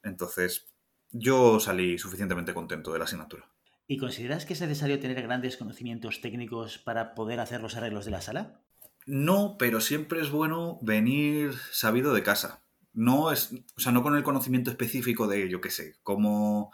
[0.04, 0.68] Entonces,
[1.12, 3.50] yo salí suficientemente contento de la asignatura.
[3.88, 8.12] ¿Y consideras que es necesario tener grandes conocimientos técnicos para poder hacer los arreglos de
[8.12, 8.62] la sala?
[9.08, 12.64] No, pero siempre es bueno venir sabido de casa.
[12.94, 16.72] No es, o sea, no con el conocimiento específico de, yo qué sé, cómo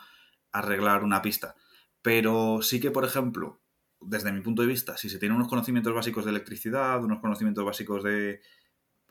[0.51, 1.55] arreglar una pista.
[2.01, 3.61] Pero sí que, por ejemplo,
[4.05, 7.65] desde mi punto de vista, si se tienen unos conocimientos básicos de electricidad, unos conocimientos
[7.65, 8.41] básicos de.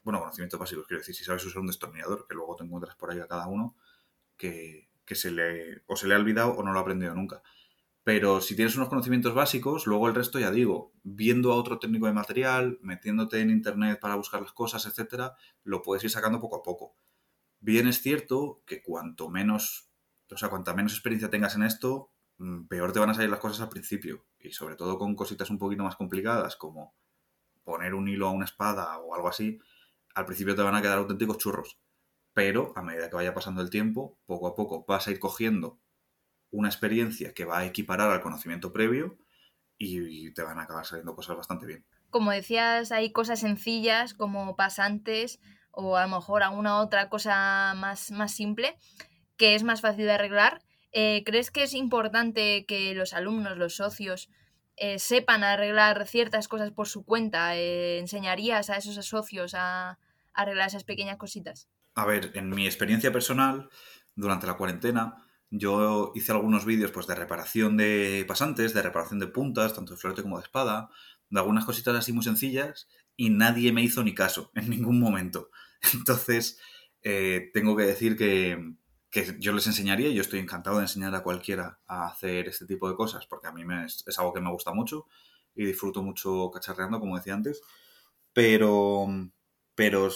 [0.02, 3.11] Bueno, conocimientos básicos, quiero decir, si sabes usar un destornillador, que luego te encuentras por
[3.11, 3.76] ahí a cada uno,
[4.37, 5.83] que, que se le.
[5.87, 7.42] o se le ha olvidado o no lo ha aprendido nunca.
[8.04, 12.07] Pero si tienes unos conocimientos básicos, luego el resto ya digo, viendo a otro técnico
[12.07, 16.57] de material, metiéndote en internet para buscar las cosas, etcétera, lo puedes ir sacando poco
[16.57, 16.96] a poco.
[17.61, 19.88] Bien es cierto que cuanto menos,
[20.30, 22.11] o sea, cuanta menos experiencia tengas en esto,
[22.68, 24.27] peor te van a salir las cosas al principio.
[24.38, 26.94] Y sobre todo con cositas un poquito más complicadas, como
[27.64, 29.59] poner un hilo a una espada o algo así,
[30.14, 31.79] al principio te van a quedar auténticos churros.
[32.33, 35.81] Pero a medida que vaya pasando el tiempo, poco a poco vas a ir cogiendo
[36.51, 39.18] una experiencia que va a equiparar al conocimiento previo
[39.77, 41.85] y, te van a acabar saliendo cosas bastante bien.
[42.11, 45.40] Como decías, hay cosas sencillas como pasantes
[45.73, 48.77] o a lo mejor alguna otra cosa más, más simple
[49.37, 50.62] que es más fácil de arreglar.
[50.96, 54.30] Eh, ¿Crees que es importante que los alumnos, los socios,
[54.76, 57.57] eh, sepan arreglar ciertas cosas por su cuenta?
[57.57, 59.98] Eh, ¿Enseñarías a esos socios a
[60.33, 61.68] arreglar esas pequeñas cositas?
[61.96, 63.68] A ver, en mi experiencia personal,
[64.14, 69.26] durante la cuarentena, yo hice algunos vídeos pues, de reparación de pasantes, de reparación de
[69.26, 70.90] puntas, tanto de florete como de espada,
[71.28, 75.50] de algunas cositas así muy sencillas, y nadie me hizo ni caso en ningún momento.
[75.92, 76.61] Entonces,
[77.52, 78.76] tengo que decir que,
[79.38, 82.96] yo les enseñaría, yo estoy encantado de enseñar a cualquiera a hacer este tipo de
[82.96, 85.07] cosas, porque a mí me, es, algo que me gusta mucho
[85.55, 87.61] y disfruto mucho cacharreando, como decía antes.
[88.33, 89.07] Pero,
[89.74, 90.11] pero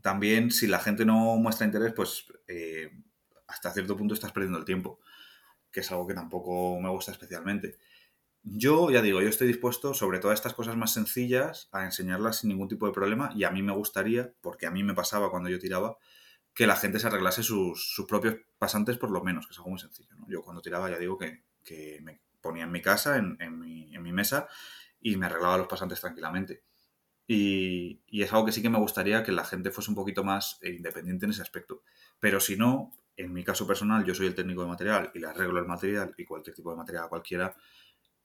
[0.00, 2.90] también si la gente no muestra interés, pues eh,
[3.46, 5.00] hasta cierto punto estás perdiendo el tiempo,
[5.70, 7.76] que es algo que tampoco me gusta especialmente.
[8.42, 12.48] Yo, ya digo, yo estoy dispuesto, sobre todas estas cosas más sencillas, a enseñarlas sin
[12.48, 15.50] ningún tipo de problema y a mí me gustaría, porque a mí me pasaba cuando
[15.50, 15.98] yo tiraba,
[16.54, 19.78] que la gente se arreglase sus, propios pasantes por lo menos, que es algo muy
[19.78, 20.16] sencillo.
[20.28, 21.44] Yo cuando tiraba ya digo que,
[22.02, 24.48] me ponía en mi casa, en, en, mi, mesa,
[25.00, 26.64] y me arreglaba los pasantes tranquilamente.
[27.26, 30.24] Y, y, es algo que sí que me gustaría que la gente fuese un poquito
[30.24, 31.84] más independiente en ese aspecto.
[32.18, 35.26] Pero si no, en mi caso personal, yo soy el técnico de material y le
[35.26, 37.54] arreglo el material y cualquier tipo de material a cualquiera.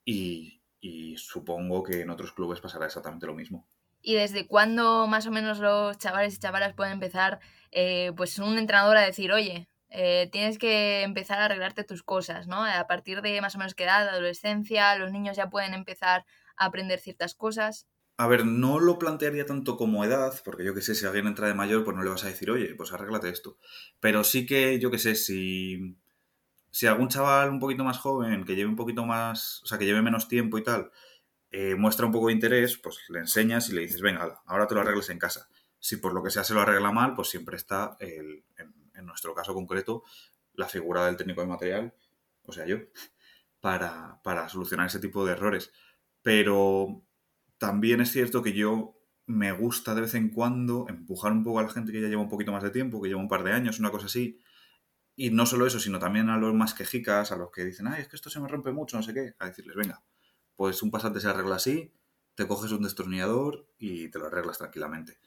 [0.03, 0.61] Y,
[1.17, 3.67] supongo que en otros clubes pasará exactamente lo mismo.
[4.08, 7.39] ¿Y desde cuándo más o menos los chavales y chavalas pueden empezar,
[7.72, 12.46] eh, pues un entrenador a decir, oye, eh, tienes que empezar a arreglarte tus cosas,
[12.46, 12.63] ¿no?
[12.63, 16.24] A partir de más o menos qué edad, adolescencia, los niños ya pueden empezar
[16.56, 17.88] a aprender ciertas cosas.
[18.18, 21.48] A ver, no lo plantearía tanto como edad, porque yo que sé, si alguien entra
[21.48, 23.58] de mayor, pues no le vas a decir, oye, pues arréglate esto.
[24.00, 25.98] Pero sí que, yo que sé, si,
[26.70, 29.86] si algún chaval un poquito más joven, que lleve un poquito más, o sea, que
[29.86, 30.91] lleve menos tiempo y tal,
[31.58, 34.76] eh, muestra un poco de interés, pues le enseñas y le dices, venga, ahora te
[34.76, 35.48] lo arregles en casa.
[35.80, 39.06] Si por lo que sea se lo arregla mal, pues siempre está, el, en, en
[39.06, 40.04] nuestro caso concreto,
[40.52, 41.94] la figura del técnico de material,
[42.44, 42.80] o sea, yo,
[43.62, 45.72] para, para solucionar ese tipo de errores.
[46.22, 47.06] Pero
[47.58, 51.63] también es cierto que yo me gusta de vez en cuando empujar un poco a
[51.63, 53.54] la gente que ya lleva un poquito más de tiempo, que lleva un par de
[53.54, 54.41] años, una cosa así.
[55.15, 58.02] Y no solo eso, sino también a los más quejicas, a los que dicen, ay,
[58.02, 60.04] es que esto se me rompe mucho, no sé qué, a decirles, venga,
[60.56, 61.94] pues un pasante se arregla así,
[62.36, 65.18] te coges un destornillador y te lo arreglas tranquilamente.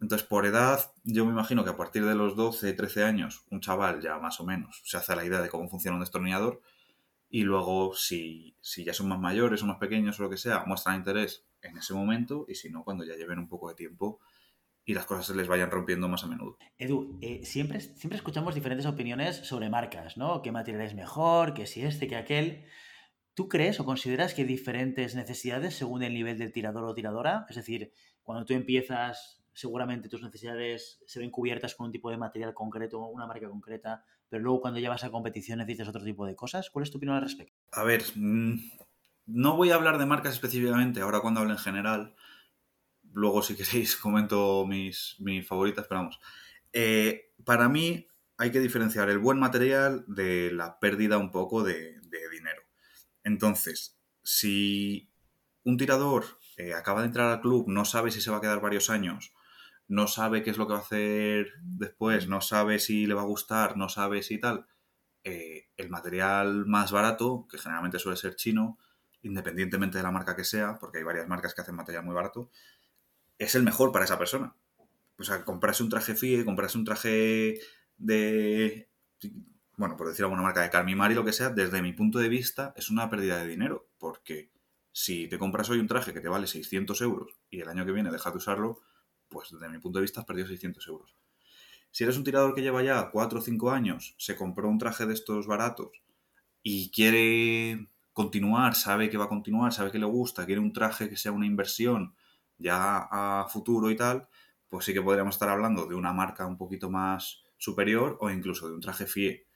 [0.00, 3.60] Entonces, por edad, yo me imagino que a partir de los 12, 13 años, un
[3.60, 6.60] chaval ya más o menos se hace la idea de cómo funciona un destornillador
[7.30, 10.64] y luego si, si ya son más mayores o más pequeños o lo que sea,
[10.66, 14.20] muestran interés en ese momento y si no, cuando ya lleven un poco de tiempo
[14.84, 16.58] y las cosas se les vayan rompiendo más a menudo.
[16.78, 20.42] Edu, eh, siempre, siempre escuchamos diferentes opiniones sobre marcas, ¿no?
[20.42, 21.54] ¿Qué material es mejor?
[21.54, 22.06] ¿Qué si este?
[22.06, 22.66] ¿Qué aquel?
[23.36, 27.44] ¿Tú crees o consideras que hay diferentes necesidades según el nivel del tirador o tiradora?
[27.50, 32.16] Es decir, cuando tú empiezas, seguramente tus necesidades se ven cubiertas con un tipo de
[32.16, 36.34] material concreto, una marca concreta, pero luego cuando llevas a competición necesitas otro tipo de
[36.34, 36.70] cosas.
[36.70, 37.54] ¿Cuál es tu opinión al respecto?
[37.72, 38.54] A ver, mm,
[39.26, 42.16] no voy a hablar de marcas específicamente, ahora cuando hablo en general.
[43.12, 46.20] Luego, si queréis, comento mis, mis favoritas, pero vamos.
[46.72, 48.06] Eh, para mí
[48.38, 52.00] hay que diferenciar el buen material de la pérdida un poco de,
[52.32, 52.55] dinero.
[53.26, 55.10] Entonces, si
[55.64, 58.60] un tirador eh, acaba de entrar al club, no sabe si se va a quedar
[58.60, 59.32] varios años,
[59.88, 63.22] no sabe qué es lo que va a hacer después, no sabe si le va
[63.22, 64.68] a gustar, no sabe si tal,
[65.24, 68.78] eh, el material más barato, que generalmente suele ser chino,
[69.22, 72.52] independientemente de la marca que sea, porque hay varias marcas que hacen material muy barato,
[73.38, 74.54] es el mejor para esa persona.
[75.18, 77.58] O sea, comprarse un traje FIE, comprarse un traje
[77.96, 78.88] de,
[79.76, 82.28] bueno, por decir alguna marca de Carmimar y lo que sea, desde mi punto de
[82.28, 84.50] vista es una pérdida de dinero, porque
[84.92, 87.92] Si te compras hoy un traje que te vale 600 euros y el año que
[87.92, 88.80] viene dejas de usarlo,
[89.28, 91.14] pues desde mi punto de vista has perdido 600 euros.
[91.90, 95.06] Si eres un tirador que lleva ya 4 o 5 años, se compró un traje
[95.06, 96.02] de estos baratos
[96.62, 101.08] y quiere continuar, sabe que va a continuar, sabe que le gusta, quiere un traje
[101.10, 102.14] que sea una inversión
[102.58, 104.28] ya a futuro y tal,
[104.68, 108.68] pues sí que podríamos estar hablando de una marca un poquito más superior o incluso
[108.68, 109.46] de un traje FIE.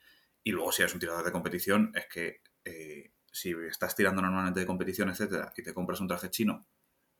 [0.42, 4.60] Y luego si eres un tirador de competición, es que eh, si estás tirando normalmente
[4.60, 6.66] de competición, etcétera, y te compras un traje chino,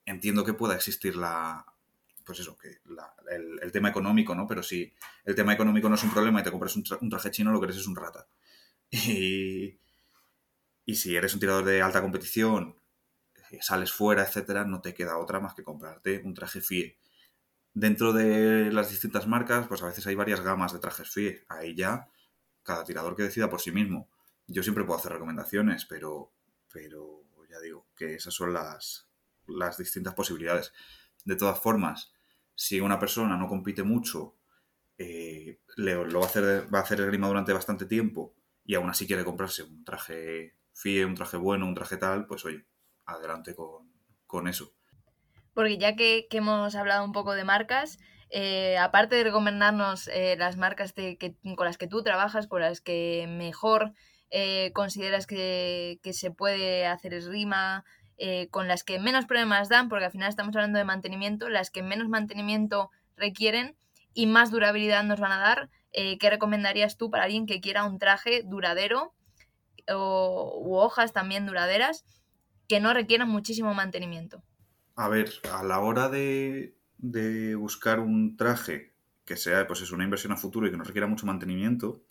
[0.05, 1.65] entiendo que pueda existir la,
[2.25, 2.81] pues eso, que
[3.31, 4.47] el, tema económico, ¿no?
[4.47, 4.93] Pero si
[5.25, 7.67] el tema económico no es un problema y te compras un, traje chino, lo que
[7.67, 8.27] eres es un rata.
[8.93, 9.79] Y,
[10.85, 12.77] y si eres un tirador de alta competición,
[13.51, 16.99] eh, sales fuera, etcétera, no te queda otra más que comprarte un traje FIE.
[17.73, 21.45] Dentro de las distintas marcas, pues a veces hay varias gamas de trajes FIE.
[21.49, 22.09] Ahí ya,
[22.63, 24.09] cada tirador que decida por sí mismo.
[24.47, 26.33] Yo siempre puedo hacer recomendaciones, pero,
[26.73, 29.09] pero ya digo que esas son las,
[29.47, 30.73] las distintas posibilidades.
[31.25, 32.13] De todas formas,
[32.55, 34.37] si una persona no compite mucho,
[34.99, 38.91] eh, lo va a, hacer, va a hacer el grima durante bastante tiempo y aún
[38.91, 42.67] así quiere comprarse un traje FIE, un traje bueno, un traje tal, pues oye,
[43.07, 44.75] adelante con, eso.
[45.55, 47.99] Porque ya que, hemos hablado un poco de marcas,
[48.31, 50.95] eh, aparte de recomendarnos eh, las marcas
[51.57, 53.93] con las que tú trabajas, con las que mejor
[54.31, 57.85] eh, consideras que, se puede hacer esgrima,
[58.51, 61.83] con las que menos problemas dan, porque al final estamos hablando de mantenimiento, las que
[61.83, 63.77] menos mantenimiento requieren
[64.13, 67.99] y más durabilidad nos van a dar, ¿qué recomendarías tú para alguien que quiera un
[67.99, 69.15] traje duradero
[69.89, 72.05] o, u hojas también duraderas
[72.69, 74.43] que no requieran muchísimo mantenimiento?
[74.97, 80.05] A ver, a la hora de, de buscar un traje que sea pues es una
[80.05, 82.03] inversión a futuro y que no requiera mucho mantenimiento,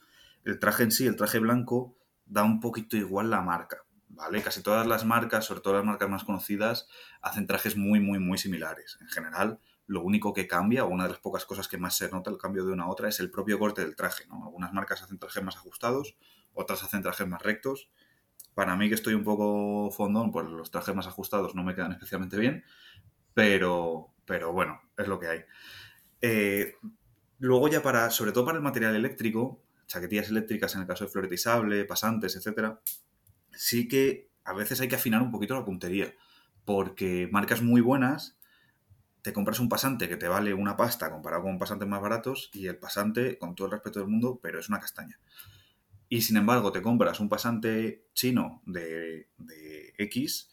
[0.46, 4.42] el traje en sí, el traje blanco, da un poquito igual la marca, ¿vale?
[4.42, 6.88] Casi todas las marcas, sobre todo las marcas más conocidas,
[7.22, 8.98] hacen trajes muy, muy, muy similares.
[9.02, 12.10] En general, lo único que cambia, o una de las pocas cosas que más se
[12.10, 14.44] nota el cambio de una a otra, es el propio corte del traje, ¿no?
[14.46, 16.16] Algunas marcas hacen trajes más ajustados,
[16.54, 17.90] otras hacen trajes más rectos.
[18.54, 21.92] Para mí, que estoy un poco fondón, pues los trajes más ajustados no me quedan
[21.92, 22.64] especialmente bien,
[23.40, 25.40] pero, pero bueno, es lo que hay.
[26.22, 26.76] Eh,
[27.38, 31.10] luego ya para, sobre todo para el material eléctrico, chaquetillas eléctricas en el caso de
[31.10, 32.82] floretizable, pasantes, etcétera,
[33.54, 36.14] sí que a veces hay que afinar un poquito la puntería,
[36.66, 38.38] porque marcas muy buenas,
[39.22, 42.68] te compras un pasante que te vale una pasta comparado con pasantes más baratos y
[42.68, 45.18] el pasante, con todo el respeto del mundo, pero es una castaña.
[46.10, 50.50] Y sin embargo, te compras un pasante chino de, de X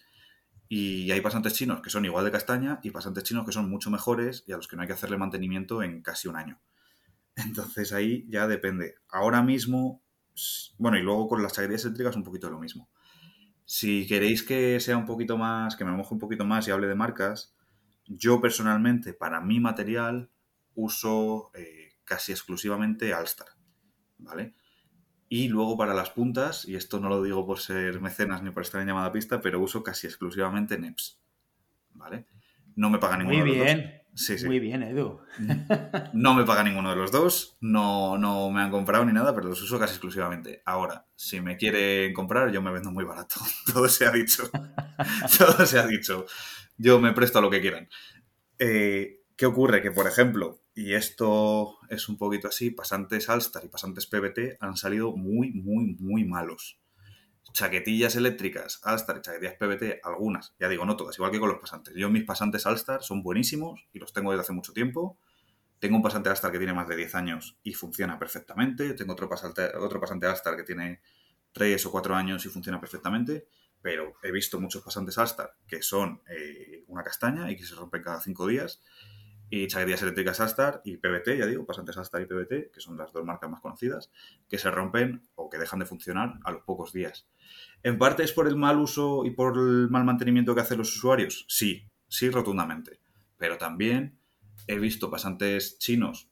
[0.69, 3.91] y hay pasantes chinos que son igual de castaña y pasantes chinos que son mucho
[3.91, 6.61] mejores y a los que no hay que hacerle mantenimiento en casi un año.
[7.37, 8.97] Entonces ahí ya depende.
[9.09, 10.03] Ahora mismo,
[10.79, 12.91] bueno, y luego con las chaquetillas eléctricas un poquito lo mismo.
[13.65, 16.87] Si queréis que sea un poquito más, que me moje un poquito más y hable
[16.87, 17.55] de marcas,
[18.07, 20.31] yo personalmente para mi material
[20.75, 23.49] uso eh, casi exclusivamente Alstar,
[24.19, 24.55] ¿vale?
[25.29, 28.63] Y luego para las puntas, y esto no lo digo por ser mecenas ni por
[28.63, 31.21] estar en llamada pista, pero uso casi exclusivamente NEPS,
[31.95, 32.27] ¿vale?
[32.77, 33.81] No me paga ninguno Muy de los bien.
[33.81, 34.07] dos.
[34.19, 34.47] Sí, sí.
[34.47, 35.21] Muy bien, Edu.
[36.15, 39.49] No me paga ninguno de los dos, no, no me han comprado ni nada, pero
[39.49, 40.63] los uso casi exclusivamente.
[40.65, 43.35] Ahora, si me quieren comprar, yo me vendo muy barato.
[43.73, 44.45] Todo se ha dicho.
[45.39, 46.25] Todo se ha dicho.
[46.79, 47.89] Yo me presto a lo que quieran.
[48.59, 49.83] Eh, ¿Qué ocurre?
[49.83, 54.77] Que, por ejemplo, y esto es un poquito así, pasantes Alstar y pasantes PBT han
[54.77, 56.79] salido muy, muy, muy malos
[57.55, 61.59] chaquetillas eléctricas Alstar y chaquetillas PBT, algunas, ya digo, no todas, igual que con los
[61.59, 61.95] pasantes.
[61.97, 65.19] Yo mis pasantes Alstar son buenísimos y los tengo desde hace mucho tiempo.
[65.79, 68.93] Tengo un pasante Alstar que tiene más de 10 años y funciona perfectamente.
[68.93, 71.01] Tengo otro pasante, otro pasante Alstar que tiene
[71.53, 73.49] 3 o 4 años y funciona perfectamente.
[73.81, 78.03] Pero he visto muchos pasantes Alstar que son eh, una castaña y que se rompen
[78.03, 78.83] cada 5 días
[79.49, 83.13] y chaquetillas eléctricas Astar y PBT, ya digo, pasantes Astar y PBT, que son las
[83.13, 84.11] dos marcas más conocidas,
[84.49, 87.29] que se rompen o que dejan de funcionar a los pocos días.
[87.83, 90.95] ¿En parte es por el mal uso y por el mal mantenimiento que hacen los
[90.97, 91.45] usuarios?
[91.49, 93.01] Sí, sí, rotundamente.
[93.37, 94.19] Pero también
[94.67, 96.29] he visto pasantes chinos,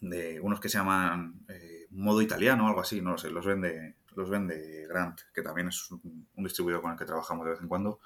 [0.00, 3.44] de unos que se llaman eh, modo italiano o algo así, no lo sé, los
[3.44, 7.52] vende, los vende Grant, que también es un, un distribuidor con el que trabajamos de
[7.52, 8.00] vez en cuando.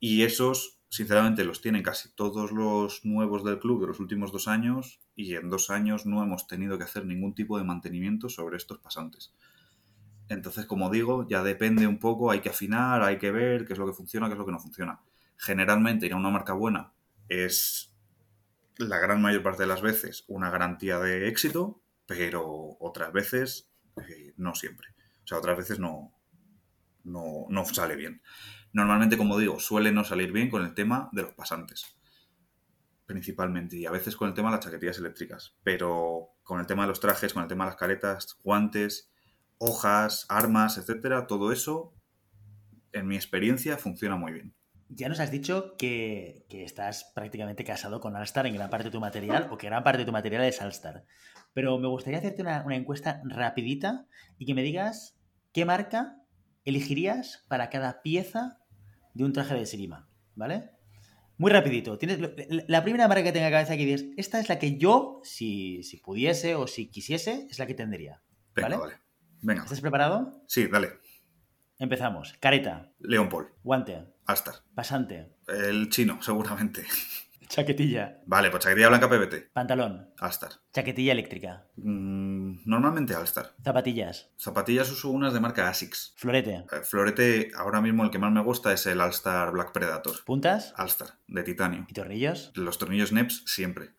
[0.00, 4.46] Y esos sinceramente los tienen casi todos los nuevos del club de los últimos dos
[4.46, 8.58] años y en dos años no hemos tenido que hacer ningún tipo de mantenimiento sobre
[8.58, 9.32] estos pasantes.
[10.28, 13.78] Entonces, como digo, ya depende un poco, hay que afinar, hay que ver qué es
[13.78, 15.00] lo que funciona, qué es lo que no funciona.
[15.38, 16.92] Generalmente ir a una marca buena
[17.26, 17.96] es
[18.76, 24.34] la gran mayor parte de las veces una garantía de éxito, pero otras veces eh,
[24.36, 24.88] no siempre.
[25.24, 26.12] O sea, otras veces no,
[27.04, 28.20] no, no sale bien.
[28.72, 31.94] Normalmente, como digo, suele no salir bien con el tema de los pasantes,
[33.04, 36.82] principalmente, y a veces con el tema de las chaquetillas eléctricas, pero con el tema
[36.82, 39.12] de los trajes, con el tema de las caretas, guantes,
[39.58, 41.94] hojas, armas, etcétera, todo eso,
[42.92, 44.54] en mi experiencia, funciona muy bien.
[44.88, 49.00] Ya nos has dicho que, estás prácticamente casado con Alstar en gran parte de tu
[49.00, 51.04] material, o que gran parte de tu material es Alstar.
[51.52, 54.06] Pero me gustaría hacerte una, una encuesta rapidita
[54.38, 55.18] y que me digas
[55.52, 56.16] qué marca
[56.64, 58.61] elegirías para cada pieza
[59.14, 60.70] de un traje de esgrima, ¿vale?
[61.38, 61.98] Muy rapidito.
[61.98, 62.20] Tienes,
[62.68, 65.96] la primera marca que tenga cabeza que dices, esta es la que yo, si, si
[65.96, 68.22] pudiese o si quisiese, es la que tendría.
[68.54, 68.68] ¿vale?
[68.68, 68.94] Venga, vale.
[69.40, 69.62] Venga.
[69.64, 70.44] ¿Estás preparado?
[70.46, 70.90] Sí, dale.
[71.78, 72.34] Empezamos.
[72.38, 72.92] Careta.
[73.00, 73.48] León Paul.
[73.64, 74.06] Guante.
[74.26, 74.54] Alstar.
[74.74, 75.32] Pasante.
[75.48, 76.84] El chino, seguramente.
[77.48, 78.20] Chaquetilla.
[78.26, 79.52] Vale, pues chaquetilla blanca PBT.
[79.52, 80.10] Pantalón.
[80.18, 80.50] Alstar.
[80.72, 81.66] Chaquetilla eléctrica.
[81.76, 83.54] Mm, normalmente Alstar.
[83.62, 84.30] Zapatillas.
[84.38, 86.14] Zapatillas uso unas de marca Asics.
[86.16, 86.64] Florete.
[86.72, 90.24] Eh, florete, ahora mismo el que más me gusta es el Alstar Black Predator.
[90.24, 90.72] Puntas.
[90.76, 91.86] Alstar, de titanio.
[91.88, 92.52] ¿Y tornillos?
[92.54, 93.90] Los tornillos NEPS siempre.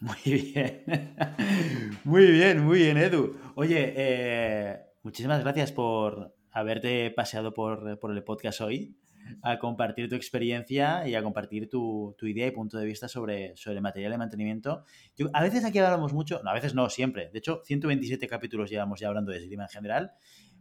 [0.00, 0.84] Muy bien.
[2.04, 3.38] muy bien, muy bien, Edu.
[3.54, 8.96] Oye, eh, muchísimas gracias por haberte paseado por, por el podcast hoy
[9.42, 13.56] a compartir tu experiencia y a compartir tu, tu, idea y punto de vista sobre,
[13.56, 14.84] sobre material de mantenimiento.
[15.16, 17.30] Yo, a veces aquí hablamos mucho, no, a veces no, siempre.
[17.30, 20.12] De hecho, 127 capítulos llevamos ya hablando de esgrima en general,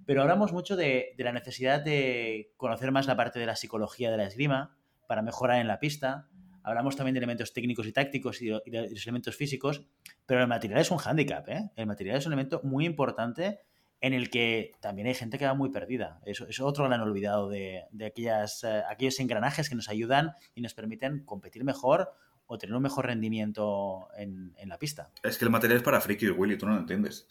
[0.05, 4.11] pero hablamos mucho de, de, la necesidad de conocer más la parte de la psicología
[4.11, 6.27] de la esgrima para mejorar en la pista.
[6.63, 9.85] Hablamos también de elementos técnicos y tácticos y, y de los elementos físicos,
[10.25, 11.71] pero el material es un hándicap, ¿eh?
[11.75, 13.59] El material es un elemento muy importante
[14.05, 16.19] en el que también hay gente que va muy perdida.
[16.27, 20.61] Eso es otro gran olvidado de, de aquellas, uh, aquellos engranajes que nos ayudan y
[20.61, 22.13] nos permiten competir mejor
[22.45, 25.09] o tener un mejor rendimiento en, en la pista.
[25.23, 27.27] Es que el material es para friki, Willy, tú no lo entiendes.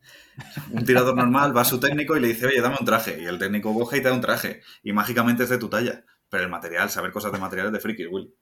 [0.72, 3.20] un tirador normal va a su técnico y le dice, oye, dame un traje.
[3.20, 4.62] Y el técnico coge y te da un traje.
[4.82, 6.06] Y mágicamente es de tu talla.
[6.30, 8.32] Pero el material, saber cosas de material es de friki, Willy.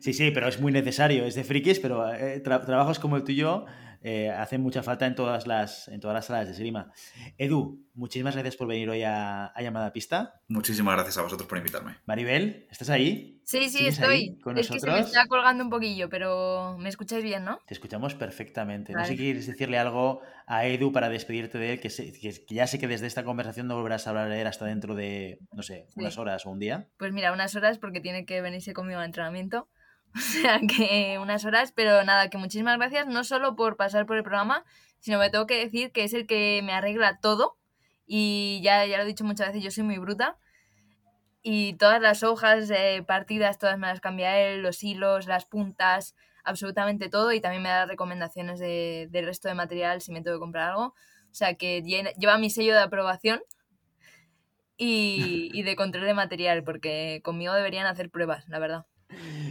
[0.00, 1.26] Sí, sí, pero es muy necesario.
[1.26, 3.66] Es de frikis, pero eh, tra trabajos como el tuyo
[4.02, 6.92] eh, hacen mucha falta en todas las, en todas las salas de esgrima.
[7.38, 10.40] Edu, muchísimas gracias por venir hoy a, a, Llamada Pista.
[10.48, 11.96] Muchísimas gracias a vosotros por invitarme.
[12.06, 13.40] Maribel, ¿estás ahí?
[13.44, 14.38] Sí, sí, estoy.
[14.40, 14.96] con es nosotros?
[14.96, 17.58] que se me está colgando un poquillo, pero me escucháis bien, ¿no?
[17.66, 18.92] Te escuchamos perfectamente.
[18.92, 19.02] Vale.
[19.02, 22.32] No sé si quieres decirle algo a Edu para despedirte de él, que, sé, que,
[22.44, 24.94] que, ya sé que desde esta conversación no volverás a hablar de él hasta dentro
[24.94, 26.00] de, no sé, Sí.
[26.00, 26.88] unas horas o un día.
[26.98, 29.68] Pues mira, unas horas porque tiene que venirse conmigo al entrenamiento.
[30.16, 34.16] O sea que unas horas, pero nada, que muchísimas gracias, no solo por pasar por
[34.16, 34.64] el programa,
[35.00, 37.56] sino me tengo que decir que es el que me arregla todo.
[38.06, 40.38] Y ya, ya lo he dicho muchas veces, yo soy muy bruta.
[41.42, 46.14] Y todas las hojas eh, partidas, todas me las cambia él, los hilos, las puntas,
[46.44, 47.32] absolutamente todo.
[47.32, 50.70] Y también me da recomendaciones de, del resto de material si me tengo que comprar
[50.70, 50.94] algo.
[51.30, 53.40] O sea que lleva mi sello de aprobación
[54.76, 58.86] y, y de control de material, porque conmigo deberían hacer pruebas, la verdad.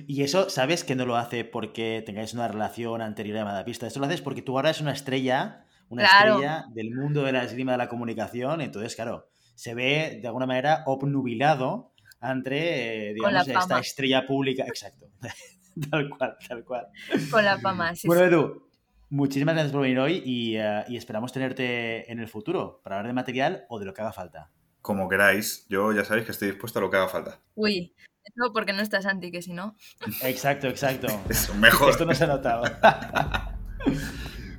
[0.08, 3.88] Y eso, sabes que no lo hace porque tengáis una relación anterior llamada pista.
[3.88, 6.34] Esto lo haces porque tú ahora eres una estrella, una Claro.
[6.36, 8.62] estrella del mundo de la esgrima de la comunicación.
[8.62, 14.66] Entonces, claro, se ve de alguna manera obnubilado entre, eh, digamos, esta estrella pública.
[14.68, 15.08] Exacto.
[15.92, 16.88] tal cual, tal cual.
[17.32, 18.24] Con la fama, sí, Bueno.
[18.24, 18.68] Edu,
[19.10, 23.08] muchísimas gracias por venir hoy y, eh, y esperamos tenerte en el futuro para hablar
[23.08, 24.52] de material o de lo que haga falta.
[24.82, 27.40] Como queráis, yo ya sabéis que estoy dispuesto a lo que haga falta.
[27.56, 27.94] Uy,
[28.24, 29.76] eso porque no está Santi, que si no.
[30.24, 31.08] Exacto, exacto.
[31.30, 31.92] Eso, mejor.
[31.92, 32.64] Esto no se ha notado.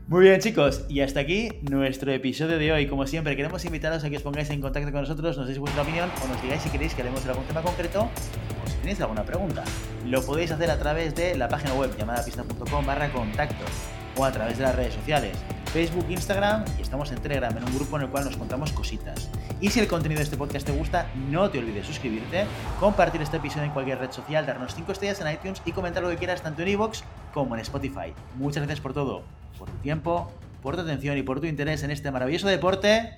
[0.09, 2.87] Muy bien, chicos, y hasta aquí nuestro episodio de hoy.
[2.87, 5.83] Como siempre, queremos invitaros a que os pongáis en contacto con nosotros, nos deis vuestra
[5.83, 8.11] opinión o nos digáis si queréis que hablemos de algún tema concreto
[8.63, 9.65] o si tenéis alguna pregunta.
[10.05, 13.65] Lo podéis hacer a través de la página web llamadapista.com barra contacto
[14.17, 15.39] o a través de las redes sociales,
[15.73, 19.31] Facebook, Instagram y estamos en Telegram, en un grupo en el cual nos contamos cositas.
[19.61, 22.45] Y si el contenido de este podcast te gusta, no te olvides suscribirte,
[22.79, 26.11] compartir este episodio en cualquier red social, darnos 5 estrellas en iTunes y comentar lo
[26.11, 27.03] que quieras tanto en iVoox
[27.33, 28.13] como en Spotify.
[28.37, 29.23] Muchas gracias por todo,
[29.59, 30.31] por tu tiempo,
[30.63, 33.17] por tu atención y por tu interés en este maravilloso deporte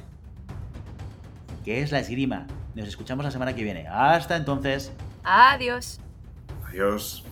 [1.65, 2.47] que es la esgrima.
[2.75, 3.89] Nos escuchamos la semana que viene.
[3.89, 4.93] Hasta entonces.
[5.25, 5.99] Adiós.
[6.69, 7.25] Adiós.